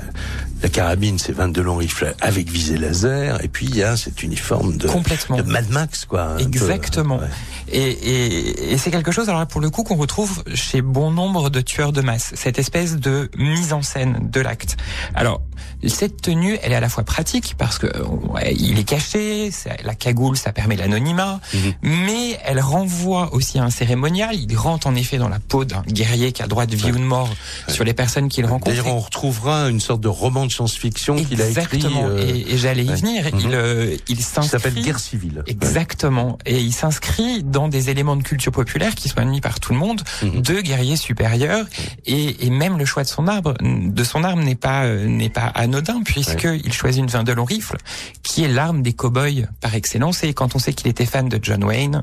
[0.62, 4.22] la carabine, c'est 22 longs rifles avec visée laser, et puis il y a cet
[4.22, 5.36] uniforme de, Complètement.
[5.36, 6.36] de Mad Max, quoi.
[6.38, 7.18] Exactement.
[7.18, 7.30] Peu, ouais.
[7.72, 11.10] Et, et, et c'est quelque chose, alors là, pour le coup, qu'on retrouve chez bon
[11.10, 12.32] nombre de tueurs de masse.
[12.34, 14.76] Cette espèce de mise en scène de l'acte.
[15.14, 15.40] Alors,
[15.86, 17.86] cette tenue, elle est à la fois pratique parce que
[18.30, 19.50] ouais, il est caché,
[19.84, 21.72] la cagoule, ça permet l'anonymat, Mhm.
[21.82, 24.34] mais elle renvoie aussi à un cérémonial.
[24.34, 26.96] Il rentre en effet dans la peau d'un guerrier qui a droit de vie ou
[26.96, 27.30] de mort
[27.68, 28.66] sur les personnes qu'il rencontre.
[28.70, 31.76] D'ailleurs, on retrouvera une sorte de roman de science-fiction qu'il a écrit.
[31.76, 32.06] Exactement.
[32.08, 33.24] euh, et, et j'allais y venir.
[33.32, 33.40] Mhm.
[33.40, 34.48] Il, euh, il s'inscrit.
[34.60, 35.42] s'appelle Guerre civile.
[35.46, 36.38] Exactement.
[36.46, 39.78] Et il s'inscrit dans des éléments de culture populaire qui sont admis par tout le
[39.78, 40.42] monde, Mhm.
[40.42, 41.66] de guerriers supérieurs,
[42.06, 45.28] et, et même le choix de son arbre, de son arme n'est pas euh, n'est
[45.30, 47.76] pas anodin puisque il choisit une 22 long rifle,
[48.22, 50.22] qui est l'arme des cow-boys par excellence.
[50.24, 52.02] Et quand on sait qu'il était fan de John Wayne,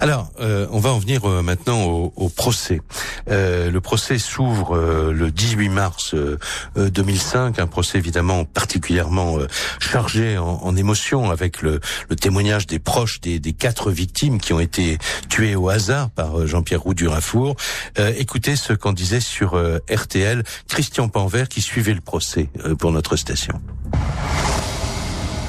[0.00, 2.80] Alors, euh, on va en venir euh, maintenant au, au procès.
[3.30, 6.38] Euh, le procès s'ouvre euh, le 18 mars euh,
[6.76, 9.48] euh, 2005, un procès évidemment particulièrement euh,
[9.80, 14.52] chargé en, en émotions, avec le, le témoignage des proches des, des quatre victimes qui
[14.52, 17.56] ont été tuées au hasard par euh, Jean-Pierre Roux du Rafour.
[17.98, 22.74] Euh, écoutez ce qu'en disait sur euh, RTL Christian Panvert qui suivait le procès euh,
[22.76, 23.60] pour notre station.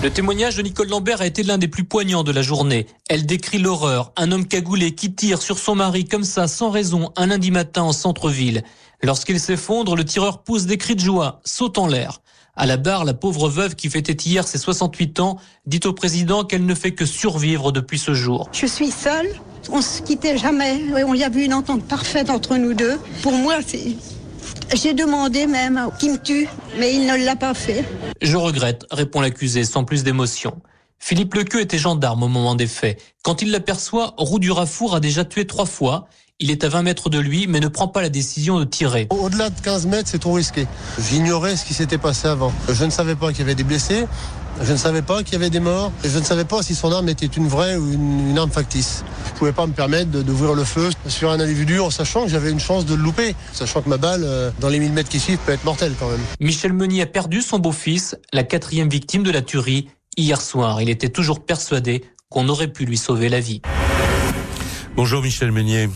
[0.01, 2.87] Le témoignage de Nicole Lambert a été l'un des plus poignants de la journée.
[3.09, 7.11] Elle décrit l'horreur, un homme cagoulé qui tire sur son mari comme ça, sans raison,
[7.17, 8.63] un lundi matin en centre-ville.
[9.03, 12.21] Lorsqu'il s'effondre, le tireur pousse des cris de joie, saute en l'air.
[12.55, 16.45] À la barre, la pauvre veuve qui fêtait hier ses 68 ans dit au président
[16.45, 18.47] qu'elle ne fait que survivre depuis ce jour.
[18.53, 19.29] Je suis seule,
[19.69, 22.97] on se quittait jamais, on y a vu une entente parfaite entre nous deux.
[23.21, 23.97] Pour moi, c'est...
[24.73, 27.83] J'ai demandé même qu'il me tue, mais il ne l'a pas fait.
[28.21, 30.61] Je regrette, répond l'accusé sans plus d'émotion.
[30.99, 33.01] Philippe Lequeux était gendarme au moment des faits.
[33.23, 36.07] Quand il l'aperçoit, Roux du Rafour a déjà tué trois fois.
[36.41, 39.07] Il est à 20 mètres de lui, mais ne prend pas la décision de tirer.
[39.09, 40.67] Au-delà de 15 mètres, c'est trop risqué.
[40.97, 42.53] J'ignorais ce qui s'était passé avant.
[42.71, 44.05] Je ne savais pas qu'il y avait des blessés.
[44.63, 45.91] Je ne savais pas qu'il y avait des morts.
[46.05, 48.51] Et je ne savais pas si son arme était une vraie ou une, une arme
[48.51, 49.03] factice.
[49.33, 52.29] Je pouvais pas me permettre de- d'ouvrir le feu sur un individu en sachant que
[52.29, 53.35] j'avais une chance de le louper.
[53.51, 56.07] Sachant que ma balle, euh, dans les 1000 mètres qui suivent, peut être mortelle quand
[56.09, 56.21] même.
[56.39, 59.89] Michel Meunier a perdu son beau-fils, la quatrième victime de la tuerie.
[60.15, 63.61] Hier soir, il était toujours persuadé qu'on aurait pu lui sauver la vie.
[64.95, 65.89] Bonjour Michel Meunier.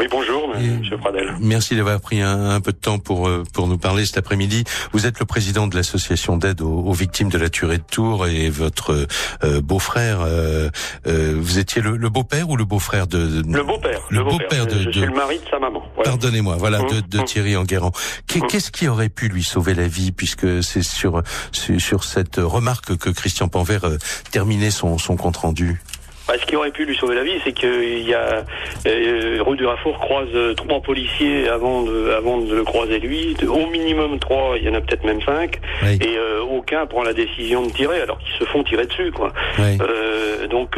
[0.00, 1.34] Oui, bonjour, Et- monsieur Pradel.
[1.40, 4.64] Merci d'avoir pris un, un peu de temps pour euh, pour nous parler cet après-midi.
[4.92, 8.26] Vous êtes le président de l'association d'aide aux, aux victimes de la tuerie de Tours
[8.26, 9.06] et votre
[9.44, 10.20] euh, beau-frère.
[10.22, 10.70] euh,
[11.06, 14.00] euh, vous étiez le, le beau-père ou le beau-frère de, de- Le beau-père.
[14.08, 15.82] Le beau-père de- je suis le mari de sa maman.
[16.02, 17.24] Pardonnez-moi, voilà, de, Mmh, de mmh.
[17.24, 17.92] Thierry Enguerrand.
[18.34, 18.46] Mmh.
[18.48, 23.10] Qu'est-ce qui aurait pu lui sauver la vie, puisque c'est sur, sur cette remarque que
[23.10, 23.98] Christian Panvert euh,
[24.30, 25.82] terminait son son compte rendu.
[26.30, 28.44] Bah, ce qui aurait pu lui sauver la vie, c'est qu'il y a
[28.86, 33.36] euh, rue du Rafour croise euh, trois policiers avant de avant de le croiser lui.
[33.48, 35.58] Au minimum trois, il y en a peut-être même cinq.
[35.82, 35.98] Oui.
[36.00, 39.32] Et euh, aucun prend la décision de tirer, alors qu'ils se font tirer dessus, quoi.
[39.58, 39.76] Oui.
[39.80, 40.76] Euh, donc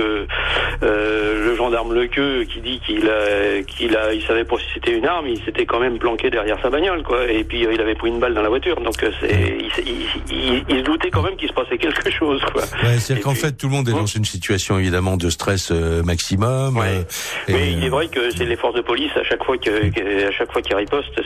[0.81, 5.07] le gendarme Lequeux qui dit qu'il a qu'il a il savait pas si c'était une
[5.07, 8.09] arme, il s'était quand même planqué derrière sa bagnole quoi et puis il avait pris
[8.09, 11.23] une balle dans la voiture donc c'est il, s'est- il, il- il se doutait quand
[11.23, 12.63] même qu'il se passait quelque chose quoi.
[12.83, 16.03] Ouais, c'est-à-dire qu'en fait tout le monde est dans une situation évidemment de stress euh,
[16.03, 16.77] maximum.
[16.77, 16.87] Ouais.
[16.89, 17.03] euh,
[17.49, 19.89] et- Mais il est vrai que c'est les forces de police à chaque fois que,
[19.91, 21.21] que- à chaque fois qu'ils ripostent,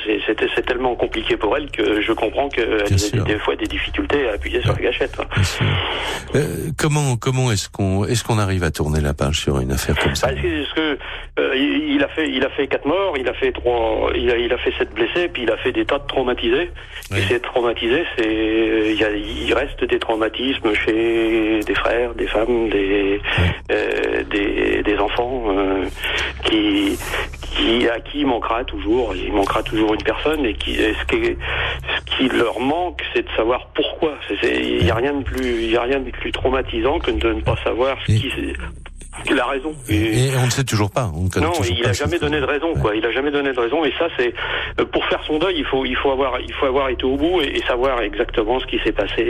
[0.54, 4.32] c'est tellement compliqué pour elles que je comprends qu'elles aient des fois des difficultés à
[4.32, 5.12] appuyer sur la gâchette.
[5.18, 5.26] hein.
[6.34, 9.96] Euh, comment comment est-ce qu'on est-ce qu'on arrive à tourner la page sur une affaire
[9.98, 10.28] comme ça?
[10.28, 10.98] Parce parce que,
[11.38, 14.36] euh, il a fait, il a fait quatre morts, il a fait trois, il a,
[14.36, 16.70] il a fait sept blessés, puis il a fait des tas de traumatisés.
[17.10, 17.18] Oui.
[17.18, 18.24] Et ces traumatisés, c'est,
[18.94, 23.20] il, reste des traumatismes chez des frères, des femmes, des,
[23.70, 25.84] euh, des, des enfants euh,
[26.44, 26.98] qui,
[27.42, 31.04] qui, à qui il manquera toujours, il manquera toujours une personne et qui, et ce
[31.06, 31.36] qui,
[31.96, 34.14] ce qui leur manque, c'est de savoir pourquoi.
[34.42, 37.32] Il n'y a rien de plus, il y a rien de plus traumatisant que de
[37.32, 38.30] ne pas savoir ce qui,
[39.24, 39.74] Il a raison.
[39.88, 41.10] Et, on ne sait toujours pas.
[41.14, 42.94] On non, il n'a jamais donné de raison, quoi.
[42.94, 43.84] Il a jamais donné de raison.
[43.84, 44.32] Et ça, c'est
[44.80, 47.16] euh, pour faire son deuil, il faut, il faut avoir, il faut avoir été au
[47.16, 49.22] bout et, savoir exactement ce qui s'est passé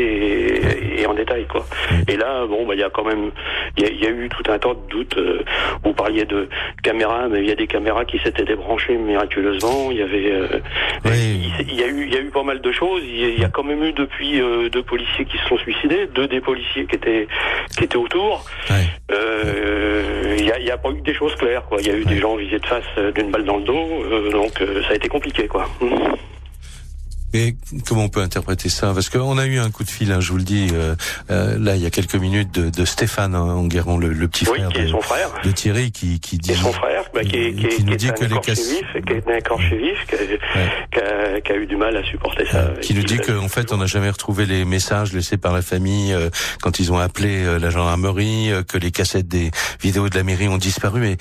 [0.99, 1.65] et, en détail, quoi.
[2.09, 3.31] Et là, bon, bah, il y a quand même,
[3.79, 5.17] il y, a, eu tout un tas de doutes.
[5.17, 5.43] Euh,
[5.85, 6.49] vous parliez de
[6.83, 9.91] caméras, mais il y a des caméras qui s'étaient débranchées miraculeusement.
[9.91, 10.61] Il y avait, euh,
[11.07, 13.03] il, y a eu, il y a eu pas mal de choses.
[13.05, 16.41] Il y, a quand même eu depuis deux policiers qui se sont suicidés, deux des
[16.41, 17.29] policiers qui étaient,
[17.77, 18.45] qui étaient autour.
[20.39, 21.79] Il n'y a, a, pas eu des choses claires, quoi.
[21.81, 22.85] Il y a eu des gens visés de face
[23.15, 25.67] d'une balle dans le dos, donc ça a été compliqué, quoi.
[27.35, 28.93] Et comment on peut interpréter ça?
[28.95, 30.95] Parce qu'on a eu un coup de fil, hein, je vous le dis, euh,
[31.31, 34.45] euh, là il y a quelques minutes, de, de Stéphane hein, Enguerrand, le, le, petit
[34.45, 37.69] frère, de, son frère, de, Thierry, qui, qui dit, et son frère, bah, qui, qui,
[37.69, 38.71] qui, nous dit que les casse...
[38.71, 40.15] vif, qui est un écorché vif, qui,
[41.01, 42.71] a, qui, a, eu du mal à supporter ça.
[42.81, 46.13] qui nous dit qu'en fait on n'a jamais retrouvé les messages laissés par la famille
[46.13, 46.31] euh,
[46.63, 50.49] quand ils ont appelé euh, la gendarmerie, que les cassettes des vidéos de la mairie
[50.49, 51.17] ont disparu, mais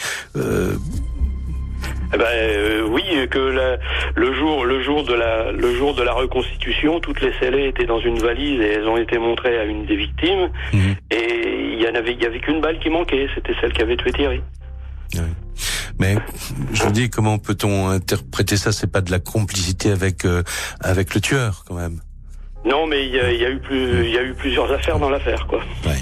[2.14, 3.78] eh ben euh, oui, que la,
[4.16, 7.86] le jour, le jour de la, le jour de la reconstitution, toutes les scellés étaient
[7.86, 10.50] dans une valise et elles ont été montrées à une des victimes.
[10.74, 10.96] Mhm.
[11.12, 13.82] Et il y en avait, il y avait qu'une balle qui manquait, c'était celle qui
[13.82, 14.42] avait tué Thierry.
[16.00, 16.16] Mais
[16.74, 18.72] je vous dis, comment peut-on interpréter ça?
[18.72, 20.44] C'est pas de la complicité avec euh,
[20.82, 22.02] avec le tueur, quand même.
[22.66, 24.98] Non, mais il y a, y a, eu plus, il y a eu plusieurs affaires
[24.98, 25.60] dans l'affaire, quoi.
[25.86, 26.00] Ouais.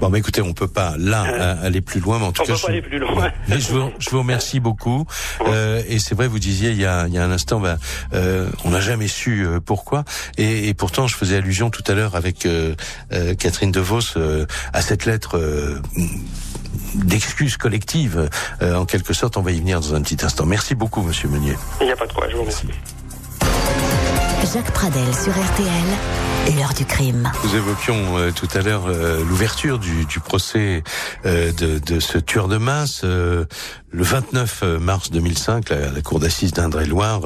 [0.00, 2.44] Bon, mais écoutez, on peut pas là euh, aller plus loin, mais en tout on
[2.44, 3.30] cas, peut pas aller plus loin.
[3.48, 5.06] Mais je vous, je vous remercie beaucoup.
[5.46, 7.78] Euh, et c'est vrai, vous disiez il y a, il y a un instant, ben,
[8.12, 10.04] euh, on n'a jamais su euh, pourquoi.
[10.36, 12.74] Et, et, pourtant, je faisais allusion tout à l'heure avec euh,
[13.38, 14.18] Catherine DeVos
[14.72, 15.40] à cette lettre
[16.94, 18.28] d'excuses collectives.
[18.62, 20.46] en quelque sorte, on va y venir dans un petit instant.
[20.46, 21.56] Merci beaucoup, Monsieur Meunier.
[21.80, 22.28] Il n'y a pas de quoi.
[22.28, 22.68] Je vous remercie.
[24.52, 25.68] Jacques Pradel sur RTL,
[27.42, 30.84] Nous évoquions euh, tout à l'heure euh, l'ouverture du, du, procès
[31.24, 33.04] euh, de, de, ce tueur de masse.
[33.96, 37.22] Le 29 mars 2005, la, cour d'assises d'Indre-et-Loire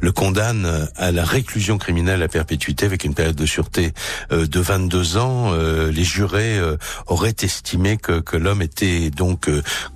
[0.00, 3.92] le condamne à la réclusion criminelle à perpétuité avec une période de sûreté
[4.30, 5.54] de 22 ans.
[5.54, 6.58] les jurés
[7.06, 9.48] auraient estimé que, que l'homme était donc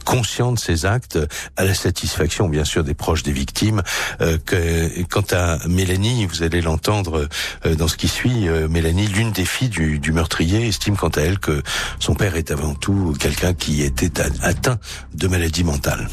[0.05, 1.18] conscient de ses actes,
[1.57, 3.83] à la satisfaction bien sûr des proches des victimes.
[5.11, 7.29] quant à Mélanie, vous allez l'entendre
[7.66, 11.09] euh, dans ce qui suit, euh, Mélanie, l'une des filles du, du, meurtrier, estime quant
[11.09, 11.62] à elle que
[11.98, 14.79] son père est avant tout quelqu'un qui était atteint
[15.14, 16.04] de maladie mentale.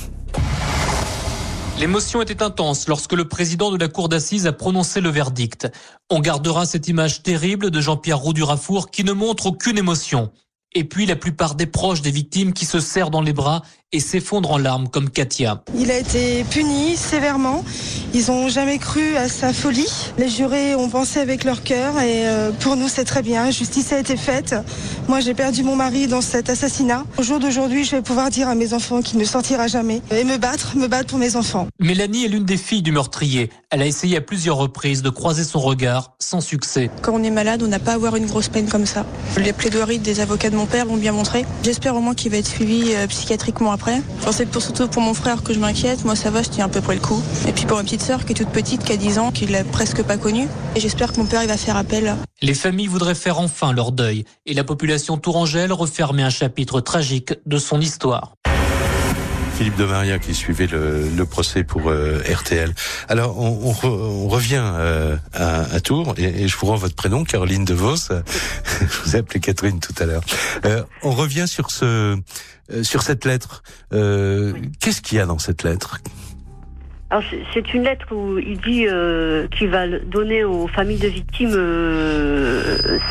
[1.79, 5.67] L'émotion était intense lorsque le président de la cour d'assises a prononcé le verdict.
[6.11, 10.31] On gardera cette image terrible de Jean-Pierre Roux du Rafour qui ne montre aucune émotion.
[10.73, 13.99] Et puis la plupart des proches des victimes qui se serrent dans les bras et
[13.99, 15.63] s'effondre en larmes comme Katia.
[15.77, 17.65] Il a été puni sévèrement.
[18.13, 19.91] Ils n'ont jamais cru à sa folie.
[20.17, 23.51] Les jurés ont pensé avec leur cœur et euh, pour nous c'est très bien.
[23.51, 24.55] Justice a été faite.
[25.09, 27.05] Moi j'ai perdu mon mari dans cet assassinat.
[27.17, 30.23] Au jour d'aujourd'hui je vais pouvoir dire à mes enfants qu'il ne sortira jamais et
[30.23, 31.67] me battre, me battre pour mes enfants.
[31.79, 33.49] Mélanie est l'une des filles du meurtrier.
[33.71, 36.89] Elle a essayé à plusieurs reprises de croiser son regard sans succès.
[37.01, 39.05] Quand on est malade on n'a pas à avoir une grosse peine comme ça.
[39.37, 41.45] Les plaidoiries des avocats de mon père l'ont bien montré.
[41.63, 43.80] J'espère au moins qu'il va être suivi euh, psychiatriquement après.
[44.31, 46.05] C'est pour, surtout pour mon frère que je m'inquiète.
[46.05, 47.21] Moi, ça va, je tiens à peu près le coup.
[47.47, 49.45] Et puis pour ma petite sœur qui est toute petite, qui a 10 ans, qui
[49.47, 50.47] l'a presque pas connue.
[50.75, 52.15] Et j'espère que mon père, il va faire appel.
[52.41, 54.25] Les familles voudraient faire enfin leur deuil.
[54.45, 58.33] Et la population tourangelle refermer un chapitre tragique de son histoire.
[59.61, 62.73] Philippe de Maria qui suivait le, procès pour euh, RTL.
[63.07, 67.95] Alors on, revient euh, à, Tours et, je vous rends votre prénom, Caroline De Vos.
[68.79, 70.23] je vous ai appelé Catherine tout à l'heure.
[70.65, 72.17] Euh, on revient sur ce
[72.81, 73.61] sur cette lettre.
[73.91, 75.99] Qu'est-ce qu'il y a dans cette lettre?
[77.53, 78.87] C'est une lettre où il dit
[79.55, 81.51] qu'il va donner aux familles de victimes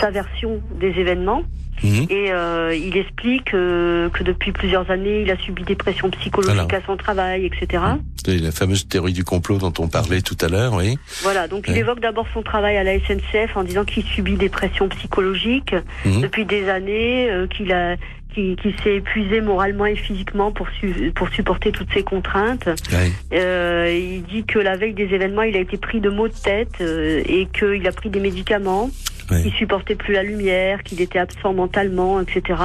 [0.01, 1.45] sa version des événements.
[1.83, 2.07] Mhm.
[2.11, 6.73] Et euh, il explique euh, que depuis plusieurs années, il a subi des pressions psychologiques
[6.73, 7.83] à son travail, etc.
[8.25, 10.99] C'est la fameuse théorie du complot dont on parlait tout à l'heure, oui.
[11.23, 14.49] Voilà, donc il évoque d'abord son travail à la SNCF en disant qu'il subit des
[14.49, 16.21] pressions psychologiques mhm.
[16.21, 17.97] depuis des années, euh, qu'il a
[18.35, 20.69] qui, qui s'est épuisé moralement et physiquement pour,
[21.15, 22.69] pour supporter toutes ces contraintes.
[23.33, 26.35] Euh, il dit que la veille des événements, il a été pris de maux de
[26.35, 28.91] tête euh, et qu'il a pris des médicaments
[29.31, 29.43] ouais.
[29.43, 32.63] qui supportait plus la lumière, qu'il était absent mentalement, etc.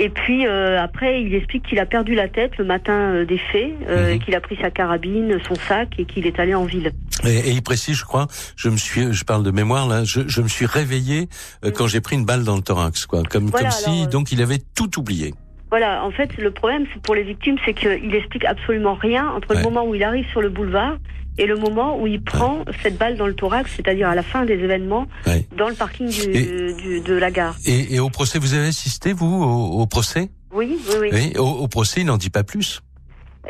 [0.00, 3.38] Et puis euh, après, il explique qu'il a perdu la tête le matin euh, des
[3.38, 4.20] faits, euh, mhm.
[4.20, 6.92] qu'il a pris sa carabine, son sac et qu'il est allé en ville.
[7.24, 10.40] Et, il précise, je crois, je me suis, je parle de mémoire là, je, je
[10.40, 11.28] me suis réveillé
[11.64, 14.40] euh, quand j'ai pris une balle dans le thorax, quoi, comme comme si donc il
[14.40, 15.34] avait tout oublié.
[15.70, 19.62] Voilà, en fait, le problème pour les victimes, c'est qu'il explique absolument rien entre le
[19.62, 20.96] moment où il arrive sur le boulevard
[21.38, 24.44] et le moment où il prend cette balle dans le thorax, c'est-à-dire à la fin
[24.44, 25.06] des événements,
[25.56, 27.56] dans le parking du, du, de la gare.
[27.64, 30.30] Et, et, au procès, vous avez assisté, vous, au, au procès?
[30.52, 31.08] Oui, oui, oui.
[31.12, 32.80] Oui, au, au procès, il n'en dit pas plus.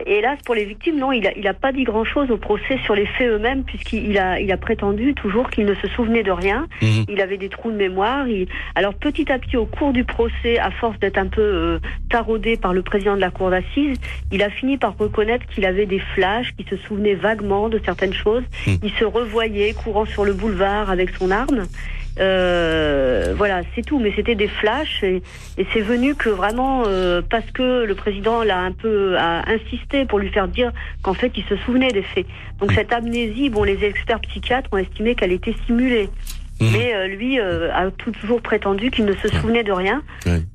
[0.07, 2.95] Hélas, pour les victimes, non, il a, il a pas dit grand-chose au procès sur
[2.95, 6.69] les faits eux-mêmes, puisqu'il a, il a prétendu toujours qu'il ne se souvenait de rien.
[6.83, 7.07] Mhm.
[7.09, 8.29] Il avait des trous de mémoire.
[8.29, 8.47] Il...
[8.75, 11.79] Alors petit à petit, au cours du procès, à force d'être un peu euh,
[12.11, 13.99] taraudé par le président de la cour d'assises,
[14.31, 18.15] il a fini par reconnaître qu'il avait des flashs, qu'il se souvenait vaguement de certaines
[18.15, 18.45] choses.
[18.67, 18.79] Mhm.
[18.85, 21.67] Il se revoyait courant sur le boulevard avec son arme.
[22.21, 23.99] Euh, voilà, c'est tout.
[23.99, 25.23] Mais c'était des flashs et,
[25.57, 30.05] et c'est venu que vraiment euh, parce que le président l'a un peu a insisté
[30.05, 32.27] pour lui faire dire qu'en fait il se souvenait des faits.
[32.61, 36.09] Donc cette amnésie, bon, les experts psychiatres ont estimé qu'elle était simulée.
[36.61, 40.03] Mais euh, lui euh, a toujours prétendu qu'il ne se souvenait de rien.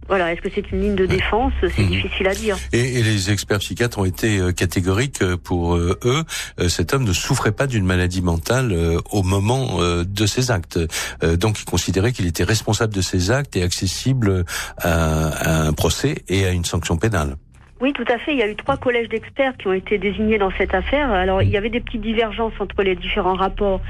[0.07, 1.53] Voilà, est-ce que c'est une ligne de défense?
[1.61, 2.57] C'est difficile à dire.
[2.73, 6.23] Et, et les experts psychiatres ont été euh, catégoriques euh, pour euh, eux.
[6.67, 10.77] Cet homme ne souffrait pas d'une maladie mentale euh, au moment euh, de ses actes.
[11.23, 14.43] Euh, donc, ils considéraient qu'il était responsable de ses actes et accessible
[14.77, 17.37] à, à un procès et à une sanction pénale.
[17.84, 18.32] Oui, tout à fait.
[18.32, 21.12] Il y a eu trois collèges d'experts qui ont été désignés dans cette affaire.
[21.12, 23.82] Alors, il y avait des petites divergences entre les différents rapports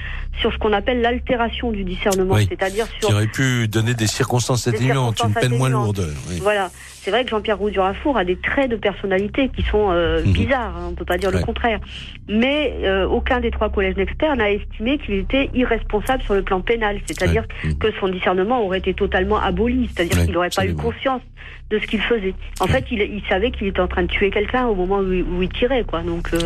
[0.41, 2.47] sur ce qu'on appelle l'altération du discernement, Oui.
[2.49, 6.11] c'est-à-dire sur Qui aurait pu donner des circonstances atténuantes, une peine moins lourde.
[6.27, 6.39] oui.
[6.41, 6.71] Voilà.
[7.03, 10.31] C'est vrai que Jean-Pierre Roux-Durafour a des traits de personnalité qui sont euh, Mhm.
[10.31, 11.39] bizarres, hein, on peut pas dire Ouais.
[11.39, 11.81] le contraire.
[12.29, 16.61] Mais euh, aucun des trois collèges d'experts n'a estimé qu'il était irresponsable sur le plan
[16.61, 17.43] pénal, c'est-à-dire
[17.77, 20.19] que son discernement aurait été totalement aboli, c'est-à-dire Mhm.
[20.21, 21.21] Ouais, qu'il n'aurait pas eu conscience
[21.69, 22.33] de ce qu'il faisait.
[22.61, 25.11] En fait, il, il savait qu'il était en train de tuer quelqu'un au moment où,
[25.11, 26.03] il- où il tirait, quoi.
[26.03, 26.37] Donc, euh,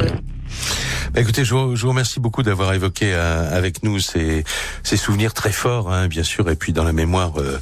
[1.14, 4.44] Bah, écoutez, je vous, je vous remercie beaucoup d'avoir évoqué euh, avec nous ces,
[4.84, 7.60] ces souvenirs très forts, hein, bien sûr, et puis dans la mémoire euh,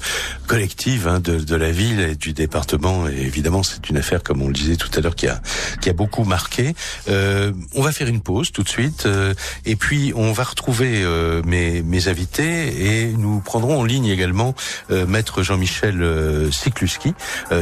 [0.47, 3.07] collective hein, de, de la ville et du département.
[3.07, 5.41] Et évidemment, c'est une affaire, comme on le disait tout à l'heure, qui a,
[5.81, 6.73] qui a beaucoup marqué.
[7.07, 9.33] Euh, on va faire une pause tout de suite, euh,
[9.65, 14.55] et puis on va retrouver euh, mes, mes invités, et nous prendrons en ligne également
[14.91, 16.03] euh, Maître Jean-Michel
[16.51, 17.13] Sikluski,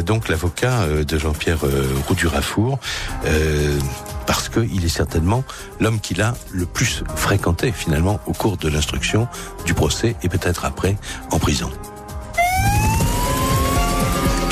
[0.06, 1.60] donc l'avocat de Jean-Pierre
[2.08, 2.80] Roux-Durafour.
[3.26, 3.78] Euh,
[4.26, 5.44] parce qu'il est certainement
[5.80, 9.28] l'homme qu'il a le plus fréquenté finalement au cours de l'instruction
[9.66, 10.98] du procès et peut-être après
[11.32, 11.70] en prison.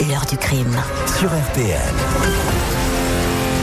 [0.08, 0.82] L'heure du crime.
[1.06, 2.71] Sur RTL.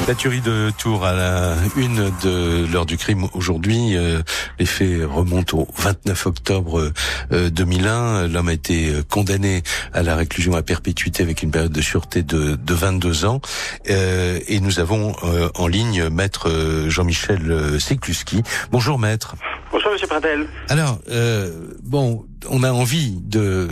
[0.09, 3.94] La tuerie de Tours à la une de l'heure du crime aujourd'hui.
[3.94, 4.23] euh,
[4.59, 6.90] les faits remontent au 29 octobre
[7.31, 8.27] euh, 2001.
[8.29, 12.23] L'homme a été euh, condamné à la réclusion à perpétuité avec une période de sûreté
[12.23, 13.42] de, de 22 ans.
[13.90, 18.42] Euh, et nous avons euh, en ligne maître euh, Jean-Michel euh, Sikluski.
[18.73, 19.37] Bonjour maître.
[19.71, 20.47] Bonjour Monsieur Pradel.
[20.71, 23.68] Alors, euh, bon, on a envie de,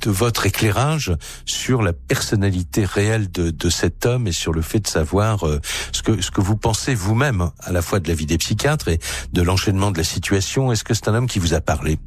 [0.00, 1.12] de votre éclairage
[1.44, 5.60] sur la personnalité réelle de, de cet homme et sur le fait de savoir euh,
[5.92, 8.88] ce que ce que vous pensez vous-même à la fois de la vie des psychiatres
[8.88, 8.98] et
[9.32, 10.72] de l'enchaînement de la situation.
[10.72, 11.98] Est-ce que c'est un homme qui vous a parlé?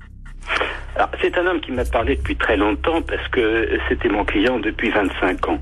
[1.21, 4.89] C'est un homme qui m'a parlé depuis très longtemps parce que c'était mon client depuis
[4.89, 5.59] 25 ans.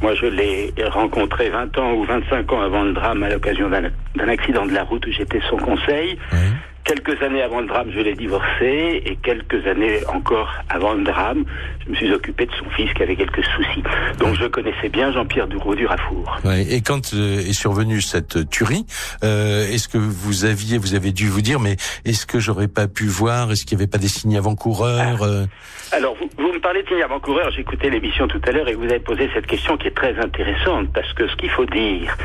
[0.00, 3.90] Moi, je l'ai rencontré 20 ans ou 25 ans avant le drame à l'occasion d'un
[4.16, 6.18] d'un accident de la route où j'étais son conseil.
[6.88, 11.44] Quelques années avant le drame, je l'ai divorcé et quelques années encore avant le drame,
[11.84, 13.82] je me suis occupé de son fils qui avait quelques soucis.
[14.18, 16.38] Donc je connaissais bien Jean-Pierre Duroux du Rafour.
[16.46, 18.86] Ouais, Et quand euh, est survenue cette tuerie,
[19.22, 22.88] euh, est-ce que vous aviez, vous avez dû vous dire, mais est-ce que j'aurais pas
[22.88, 25.44] pu voir, est-ce qu'il n'y avait pas des signes avant-coureurs euh
[25.92, 28.84] Alors, vous, vous me parlez de signes avant-coureurs, j'écoutais l'émission tout à l'heure et vous
[28.84, 32.16] avez posé cette question qui est très intéressante parce que ce qu'il faut dire,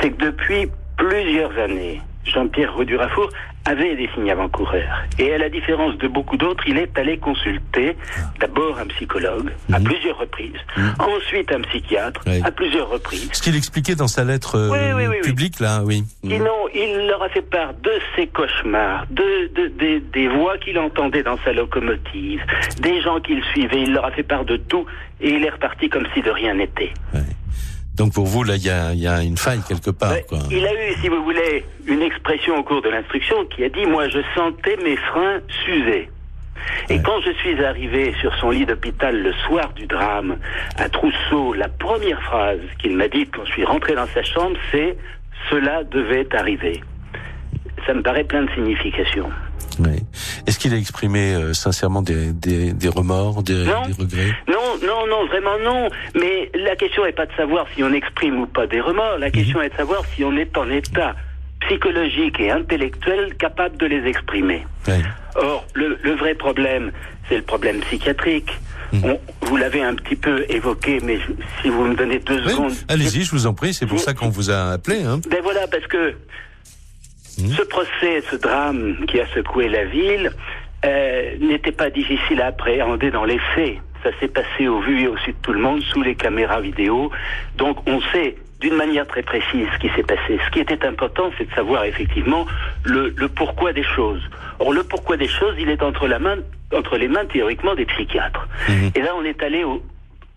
[0.00, 3.28] c'est que depuis plusieurs années, Jean-Pierre Rodurafour
[3.66, 5.04] avait des signes avant-coureurs.
[5.18, 7.96] Et à la différence de beaucoup d'autres, il est allé consulter
[8.38, 10.52] d'abord un psychologue à plusieurs reprises,
[10.98, 12.42] ensuite un psychiatre Oui.
[12.44, 13.30] à plusieurs reprises.
[13.32, 16.04] Ce qu'il expliquait dans sa lettre euh, Oui, oui, publique, là, oui.
[16.22, 20.78] Sinon, il leur a fait part de ses cauchemars, de, de- des- des voix qu'il
[20.78, 22.42] entendait dans sa locomotive,
[22.80, 23.82] des gens qu'il suivait.
[23.82, 24.84] Il leur a fait part de tout
[25.22, 26.92] et il est reparti comme si de rien n'était.
[27.94, 30.16] Donc pour vous, là, il y a, il y a une faille quelque part.
[30.28, 30.38] Quoi.
[30.50, 33.86] Il a eu, si vous voulez, une expression au cours de l'instruction qui a dit
[33.86, 36.10] Moi, je sentais mes freins s'user.
[36.88, 40.38] Et quand je suis arrivé sur son lit d'hôpital le soir du drame,
[40.76, 44.56] à Trousseau, la première phrase qu'il m'a dite quand je suis rentré dans sa chambre,
[44.72, 44.96] c'est
[45.50, 46.82] Cela devait arriver.
[47.86, 49.30] Ça me paraît plein de signification.
[49.78, 50.03] Oui.
[50.46, 53.86] Est-ce qu'il a exprimé euh, sincèrement des, des, des remords, des, Non.
[53.86, 54.32] des regrets?
[54.48, 55.88] Non, non, non, vraiment non.
[56.14, 59.18] Mais la question n'est pas de savoir si on exprime ou pas des remords.
[59.18, 61.14] La question est de savoir si on est en état
[61.60, 64.66] psychologique et intellectuel capable de les exprimer.
[64.86, 65.00] Ouais.
[65.36, 66.92] Or, le, le vrai problème,
[67.28, 68.50] c'est le problème psychiatrique.
[69.02, 72.50] On- vous l'avez un petit peu évoqué, mais je- si vous me donnez deux Oui,
[72.52, 72.72] secondes.
[72.88, 75.02] Allez-y, je vous en prie, c'est pour ça qu'on vous a appelé.
[75.02, 75.20] Hein.
[75.28, 76.14] Ben voilà, parce que
[77.36, 80.32] ce procès, ce drame qui a secoué la ville,
[80.84, 83.78] euh, n'était pas difficile à appréhender dans les faits.
[84.02, 86.60] Ça s'est passé au vu et au su de tout le monde, sous les caméras
[86.60, 87.10] vidéo.
[87.56, 90.38] Donc on sait d'une manière très précise ce qui s'est passé.
[90.44, 92.46] Ce qui était important, c'est de savoir effectivement
[92.84, 94.22] le, le, pourquoi des choses.
[94.58, 96.36] Or, le pourquoi des choses, il est entre, la main,
[96.72, 98.46] entre les mains théoriquement des psychiatres.
[98.94, 99.82] Et là, on est allé au,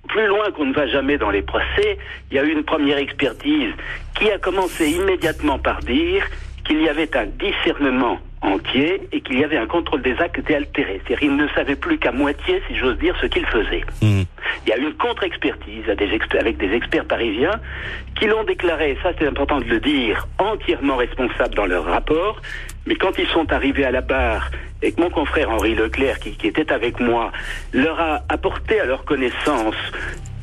[0.08, 1.98] plus loin qu'on ne va jamais dans les procès.
[2.32, 3.74] Il y a eu une première expertise
[4.18, 6.26] qui a commencé immédiatement par dire
[6.68, 10.42] qu'il y avait un discernement entier et qu'il y avait un contrôle des actes qui
[10.42, 11.02] était altéré.
[11.06, 13.84] C'est-à-dire qu'il ne savait plus qu'à moitié, si j'ose dire, ce qu'il faisait.
[14.02, 14.24] Mmh.
[14.66, 17.60] Il y a eu une contre-expertise avec des experts parisiens
[18.20, 22.42] qui l'ont déclaré, ça c'est important de le dire, entièrement responsable dans leur rapport.
[22.86, 24.52] Mais quand ils sont arrivés à la barre
[24.82, 27.32] et que mon confrère Henri Leclerc, qui, qui était avec moi,
[27.74, 29.76] leur a apporté à leur connaissance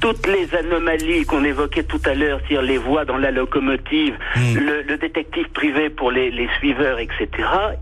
[0.04, 4.56] toutes les anomalies qu'on évoquait tout à l'heure, c'est-à-dire les voix dans la locomotive, Hmm.
[4.58, 7.28] le, le détective privé pour les, les suiveurs, etc.,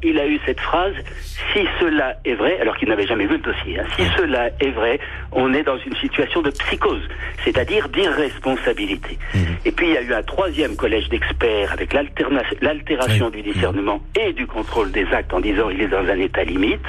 [0.02, 0.92] il a eu cette phrase,
[1.52, 4.70] si cela est vrai, alors qu'il n'avait jamais vu le dossier, hein, si cela est
[4.70, 5.00] vrai,
[5.32, 7.00] on est dans une situation de psychose,
[7.44, 9.18] c'est-à-dire d'irresponsabilité.
[9.64, 11.92] Et puis il y a eu un troisième collège d'experts avec
[12.60, 16.44] l'altération du discernement et du contrôle des actes en disant il est dans un état
[16.44, 16.84] limite.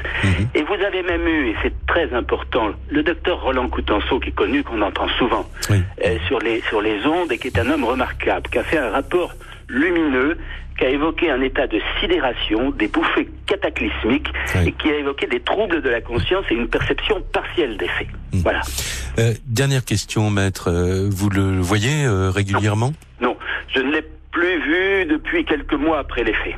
[0.55, 4.35] Et vous avez même eu, et c'est très important, le docteur Roland Coutenceau, qui est
[4.35, 5.22] connu, qu'on entend souvent
[5.71, 8.77] euh, sur, les, sur les ondes, et qui est un homme remarquable, qui a fait
[8.77, 9.33] un rapport
[9.67, 10.37] lumineux,
[10.77, 14.27] qui a évoqué un état de sidération, des bouffées cataclysmiques,
[14.65, 18.07] et qui a évoqué des troubles de la conscience et une perception partielle des faits.
[18.33, 18.61] Voilà.
[19.19, 20.71] Euh, dernière question, maître.
[20.71, 22.93] Euh, vous le voyez euh, régulièrement?
[23.21, 23.37] Non,
[23.73, 26.55] je ne l'ai plus vu depuis quelques mois après les faits.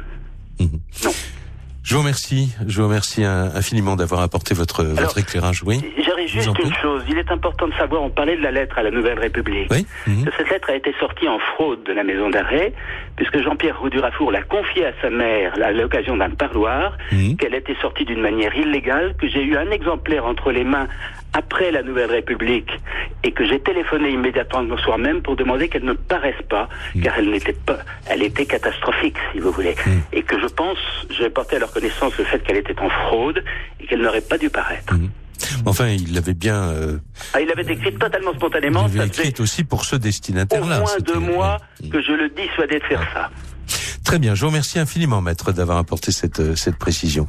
[1.86, 2.52] Je vous remercie.
[2.68, 5.62] Je vous remercie un- infiniment d'avoir apporté votre, votre éclairage.
[5.64, 5.80] Oui.
[6.04, 7.04] J'aurais juste une chose.
[7.08, 9.68] Il est important de savoir, on parlait de la lettre à la Nouvelle République.
[9.70, 9.86] Oui.
[10.08, 10.26] Mhm.
[10.26, 12.74] Que cette lettre a été sortie en fraude de la maison d'arrêt,
[13.16, 17.38] puisque Jean-Pierre Roux-Durafour l'a confiée à sa mère à l'occasion d'un parloir, Mhm.
[17.38, 20.88] qu'elle était sortie d'une manière illégale, que j'ai eu un exemplaire entre les mains
[21.38, 22.70] après la Nouvelle République
[23.24, 27.02] et que j'ai téléphoné immédiatement le soir même pour demander qu'elle ne paraisse pas, Mhm.
[27.04, 27.80] car elle n'était pas,
[28.10, 29.76] elle était catastrophique, si vous voulez.
[29.86, 30.02] Mhm.
[30.14, 30.78] Et que je pense,
[31.10, 33.44] j'ai porté à leur connaissance le fait qu'elle était en fraude
[33.80, 34.94] et qu'elle n'aurait pas dû paraître.
[35.66, 36.56] Enfin, il l'avait bien.
[36.56, 36.98] Euh,
[37.34, 40.00] Ah, il avait écrit totalement spontanément, il ça avait faisait écrit aussi pour ce au
[40.00, 40.80] destinataire-là.
[40.80, 41.58] moins C'était- deux mois
[41.92, 43.30] que je le dissuadais de faire ça.
[44.06, 47.28] Très bien, je vous remercie infiniment, maître, d'avoir apporté cette, euh, cette précision.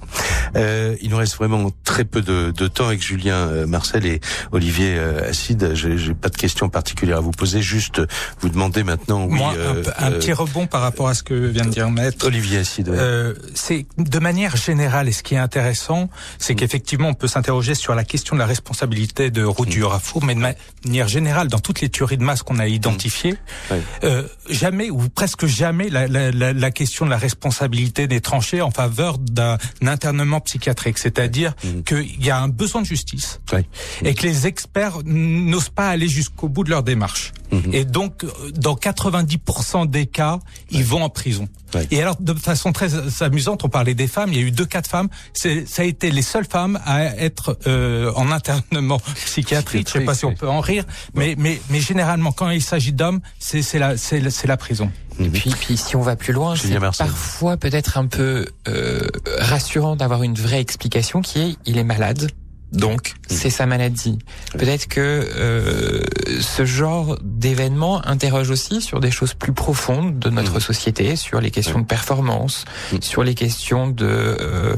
[0.56, 4.20] Euh, il nous reste vraiment très peu de, de temps avec Julien euh, Marcel et
[4.52, 5.72] Olivier euh, Acide.
[5.74, 8.02] J'ai pas de questions particulières à vous poser, juste
[8.40, 9.24] vous demander maintenant.
[9.26, 11.90] Oui, Moi, un, euh, un petit rebond par rapport à ce que vient de dire
[11.90, 12.26] Maître.
[12.26, 12.90] Olivier Acide.
[12.90, 12.96] ouais.
[12.98, 16.56] Euh, c'est de manière générale, et ce qui est intéressant, c'est Mm.
[16.56, 19.70] qu'effectivement, on peut s'interroger sur la question de la responsabilité de Roux Mm.
[19.70, 23.36] Durafour, mais de manière générale, dans toutes les tueries de masse qu'on a identifiées,
[23.70, 23.74] Mm.
[24.04, 28.60] Euh, jamais ou presque jamais la, la, la, la question de la responsabilité n'est tranchée
[28.62, 30.98] en faveur d'un internement psychiatrique.
[30.98, 31.54] C'est-à-dire
[31.84, 33.66] qu'il y a un besoin de justice Ouais.
[34.04, 37.32] et que les experts n'osent pas aller jusqu'au bout de leur démarche.
[37.72, 40.38] Et donc, euh, dans 90% des cas,
[40.70, 41.48] ils vont en prison.
[41.74, 41.86] Ouais.
[41.90, 44.32] Et alors, de façon très amusante, on parlait des femmes.
[44.32, 45.08] Il y a eu deux cas de femmes.
[45.32, 49.88] C'est, ça a été les seules femmes à être euh, en internement psychiatrique.
[49.88, 50.84] Je sais pas si on peut en rire,
[51.14, 54.56] mais mais mais généralement, quand il s'agit d'hommes, c'est c'est la c'est la- c'est la
[54.56, 54.90] prison.
[55.18, 56.74] Et puis, puis si on va plus loin, c'est
[57.08, 62.30] parfois peut-être un peu euh, rassurant d'avoir une vraie explication qui est il est malade.
[62.72, 64.18] Donc, c'est sa maladie.
[64.52, 66.02] Peut-être que euh,
[66.40, 71.50] ce genre d'événement interroge aussi sur des choses plus profondes de notre société, sur les
[71.50, 72.64] questions de performance,
[73.00, 74.74] sur les questions de, euh,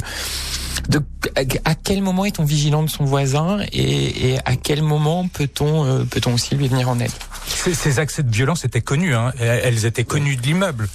[0.89, 1.01] de
[1.65, 6.05] à quel moment est-on vigilant de son voisin et, et à quel moment peut-on euh,
[6.05, 7.11] peut-on aussi lui venir en aide?
[7.47, 9.15] Ces, ces accès de violence étaient connus.
[9.15, 9.33] Hein.
[9.39, 10.89] Elles étaient connues de l'immeuble.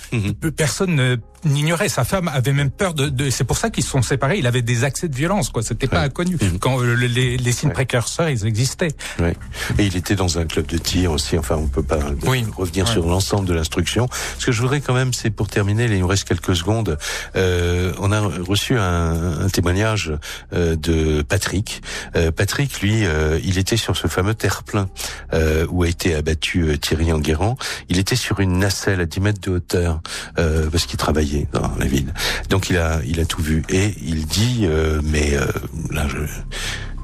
[0.56, 1.89] Personne ne n'ignorait.
[1.89, 3.10] Sa femme avait même peur de.
[3.10, 4.38] de c'est pour ça qu'ils se sont séparés.
[4.39, 5.50] Il avait des accès de violence.
[5.50, 5.64] Quoi.
[5.64, 6.38] C'était pas inconnu.
[6.60, 8.91] Quand euh, les, les signes précurseurs, ils existaient.
[9.20, 9.36] Ouais.
[9.78, 11.38] Et il était dans un club de tir aussi.
[11.38, 12.46] Enfin, on peut pas Oui.
[12.56, 12.91] revenir Ouais.
[12.91, 14.08] sur l'ensemble de l'instruction.
[14.39, 16.98] Ce que je voudrais quand même, c'est pour terminer, il nous reste quelques secondes.
[17.36, 20.12] Euh, on a reçu un, un témoignage
[20.54, 21.82] euh, de Patrick.
[22.16, 24.89] Euh, Patrick, lui, euh, il était sur ce fameux terre-plein
[25.34, 27.58] euh, où a été abattu euh, Thierry Enguerrand.
[27.90, 30.02] Il était sur une nacelle à 10 mètres de hauteur
[30.40, 32.14] euh, parce qu'il travaillait dans la ville.
[32.50, 35.46] Donc il a, il a tout vu et il dit, euh, mais euh,
[35.92, 36.18] là, je,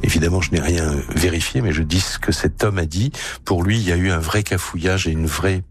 [0.02, 3.12] Évidemment, je n'ai rien vérifié, mais je dis ce que cet homme a dit.
[3.44, 5.64] Pour lui, il y a eu un vrai cafouillage et une vraie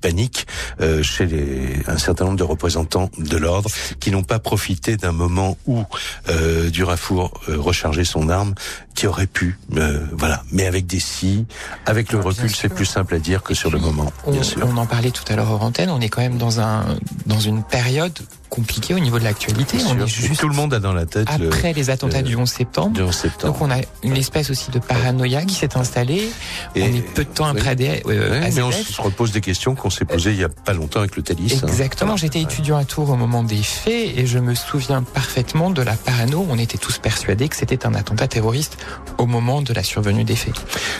[0.00, 0.46] panique
[0.80, 3.70] euh, chez les, un certain nombre de représentants de l'ordre
[4.00, 5.84] qui n'ont pas profité d'un moment où
[6.28, 8.54] euh, Durafour euh, rechargeait son arme,
[8.94, 10.42] qui aurait pu, euh, voilà.
[10.52, 11.46] Mais avec des si,
[11.84, 14.66] avec le recul, c'est plus simple à dire que sur le moment, On, bien sûr.
[14.66, 16.84] on en parlait tout à l'heure hors antenne, on est quand même dans un
[17.26, 18.18] dans une période
[18.48, 19.78] compliqué au niveau de l'actualité.
[19.88, 22.28] On est juste Tout le monde a dans la tête le- après les attentats le-
[22.28, 22.92] du 11 septembre.
[22.94, 23.52] du 11 septembre.
[23.52, 26.30] Donc on a une espèce aussi de paranoïa qui s'est installée.
[26.74, 29.90] on est peu de temps après ADF, euh, mais on se repose des questions qu'on
[29.90, 31.60] s'est posées il y a pas longtemps avec le Thalys.
[31.62, 31.66] hein.
[31.66, 35.82] Exactement, j'étais étudiant à Tours au moment des faits et je me souviens parfaitement de
[35.82, 36.46] la parano.
[36.48, 38.76] On était tous persuadés que c'était un attentat terroriste
[39.18, 40.54] au moment de la survenue des faits.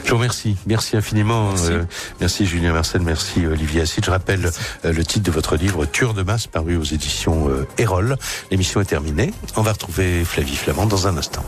[0.04, 0.56] Je vous remercie.
[0.66, 1.50] Merci infiniment.
[1.50, 1.66] Merci.
[1.72, 1.82] euh,
[2.20, 4.04] merci Julien Marcel, merci Olivier Assid.
[4.04, 4.50] Je rappelle
[4.84, 8.16] euh, le titre de votre livre Tueur de masse paru aux éditions euh,
[8.50, 9.32] L'émission est terminée.
[9.56, 11.44] On va retrouver Flavie Flamand dans un instant.